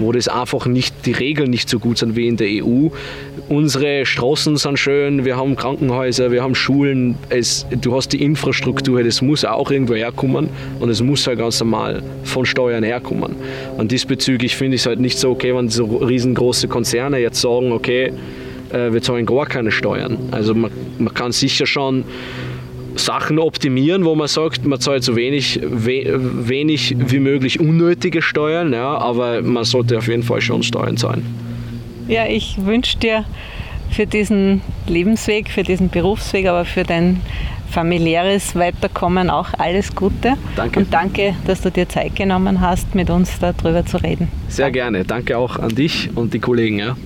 wo 0.00 0.12
das 0.12 0.28
einfach 0.28 0.66
nicht, 0.66 0.94
die 1.06 1.12
Regeln 1.12 1.50
nicht 1.50 1.68
so 1.68 1.78
gut 1.78 1.98
sind 1.98 2.16
wie 2.16 2.28
in 2.28 2.36
der 2.36 2.64
EU. 2.64 2.88
Unsere 3.48 4.06
Straßen 4.06 4.56
sind 4.56 4.78
schön, 4.78 5.24
wir 5.24 5.36
haben 5.36 5.56
Krankenhäuser, 5.56 6.30
wir 6.30 6.42
haben 6.42 6.54
Schulen, 6.54 7.16
es, 7.30 7.66
du 7.70 7.94
hast 7.94 8.12
die 8.12 8.22
Infrastruktur, 8.22 9.02
das 9.02 9.22
muss 9.22 9.44
auch 9.44 9.70
irgendwo 9.70 9.94
herkommen 9.94 10.48
und 10.80 10.88
es 10.88 11.02
muss 11.02 11.26
halt 11.26 11.38
ganz 11.38 11.58
normal 11.60 12.02
von 12.24 12.46
Steuern 12.46 12.84
herkommen. 12.84 13.34
Und 13.76 13.90
diesbezüglich 13.90 14.56
finde 14.56 14.76
ich 14.76 14.82
es 14.82 14.86
halt 14.86 15.00
nicht 15.00 15.18
so 15.18 15.30
okay, 15.30 15.54
wenn 15.54 15.68
so 15.68 15.84
riesengroße 15.84 16.68
Konzerne 16.68 17.18
jetzt 17.18 17.40
sagen, 17.40 17.72
okay, 17.72 18.12
äh, 18.72 18.92
wir 18.92 19.02
zahlen 19.02 19.26
gar 19.26 19.46
keine 19.46 19.70
Steuern. 19.70 20.18
Also 20.30 20.54
man, 20.54 20.70
man 20.98 21.12
kann 21.14 21.32
sicher 21.32 21.66
schon 21.66 22.04
Sachen 22.96 23.38
optimieren, 23.38 24.04
wo 24.04 24.14
man 24.14 24.28
sagt, 24.28 24.64
man 24.66 24.80
zahlt 24.80 25.04
so 25.04 25.16
wenig, 25.16 25.60
we, 25.62 26.04
wenig 26.48 26.96
wie 26.98 27.20
möglich 27.20 27.60
unnötige 27.60 28.22
Steuern, 28.22 28.72
ja, 28.72 28.98
aber 28.98 29.42
man 29.42 29.64
sollte 29.64 29.98
auf 29.98 30.08
jeden 30.08 30.22
Fall 30.22 30.40
schon 30.40 30.62
Steuern 30.62 30.96
zahlen. 30.96 31.24
Ja, 32.08 32.26
ich 32.26 32.56
wünsche 32.64 32.98
dir 32.98 33.24
für 33.90 34.06
diesen 34.06 34.62
Lebensweg, 34.86 35.48
für 35.48 35.62
diesen 35.62 35.88
Berufsweg, 35.90 36.46
aber 36.46 36.64
für 36.64 36.82
dein 36.82 37.20
familiäres 37.70 38.56
Weiterkommen 38.56 39.30
auch 39.30 39.48
alles 39.58 39.94
Gute. 39.94 40.34
Danke. 40.56 40.80
Und 40.80 40.92
danke, 40.92 41.34
dass 41.46 41.60
du 41.60 41.70
dir 41.70 41.88
Zeit 41.88 42.16
genommen 42.16 42.60
hast, 42.60 42.94
mit 42.94 43.10
uns 43.10 43.38
darüber 43.38 43.84
zu 43.84 43.98
reden. 43.98 44.28
Sehr 44.48 44.70
gerne. 44.70 45.04
Danke 45.04 45.36
auch 45.36 45.58
an 45.58 45.74
dich 45.74 46.08
und 46.14 46.32
die 46.32 46.38
Kollegen. 46.38 46.78
Ja. 46.78 46.96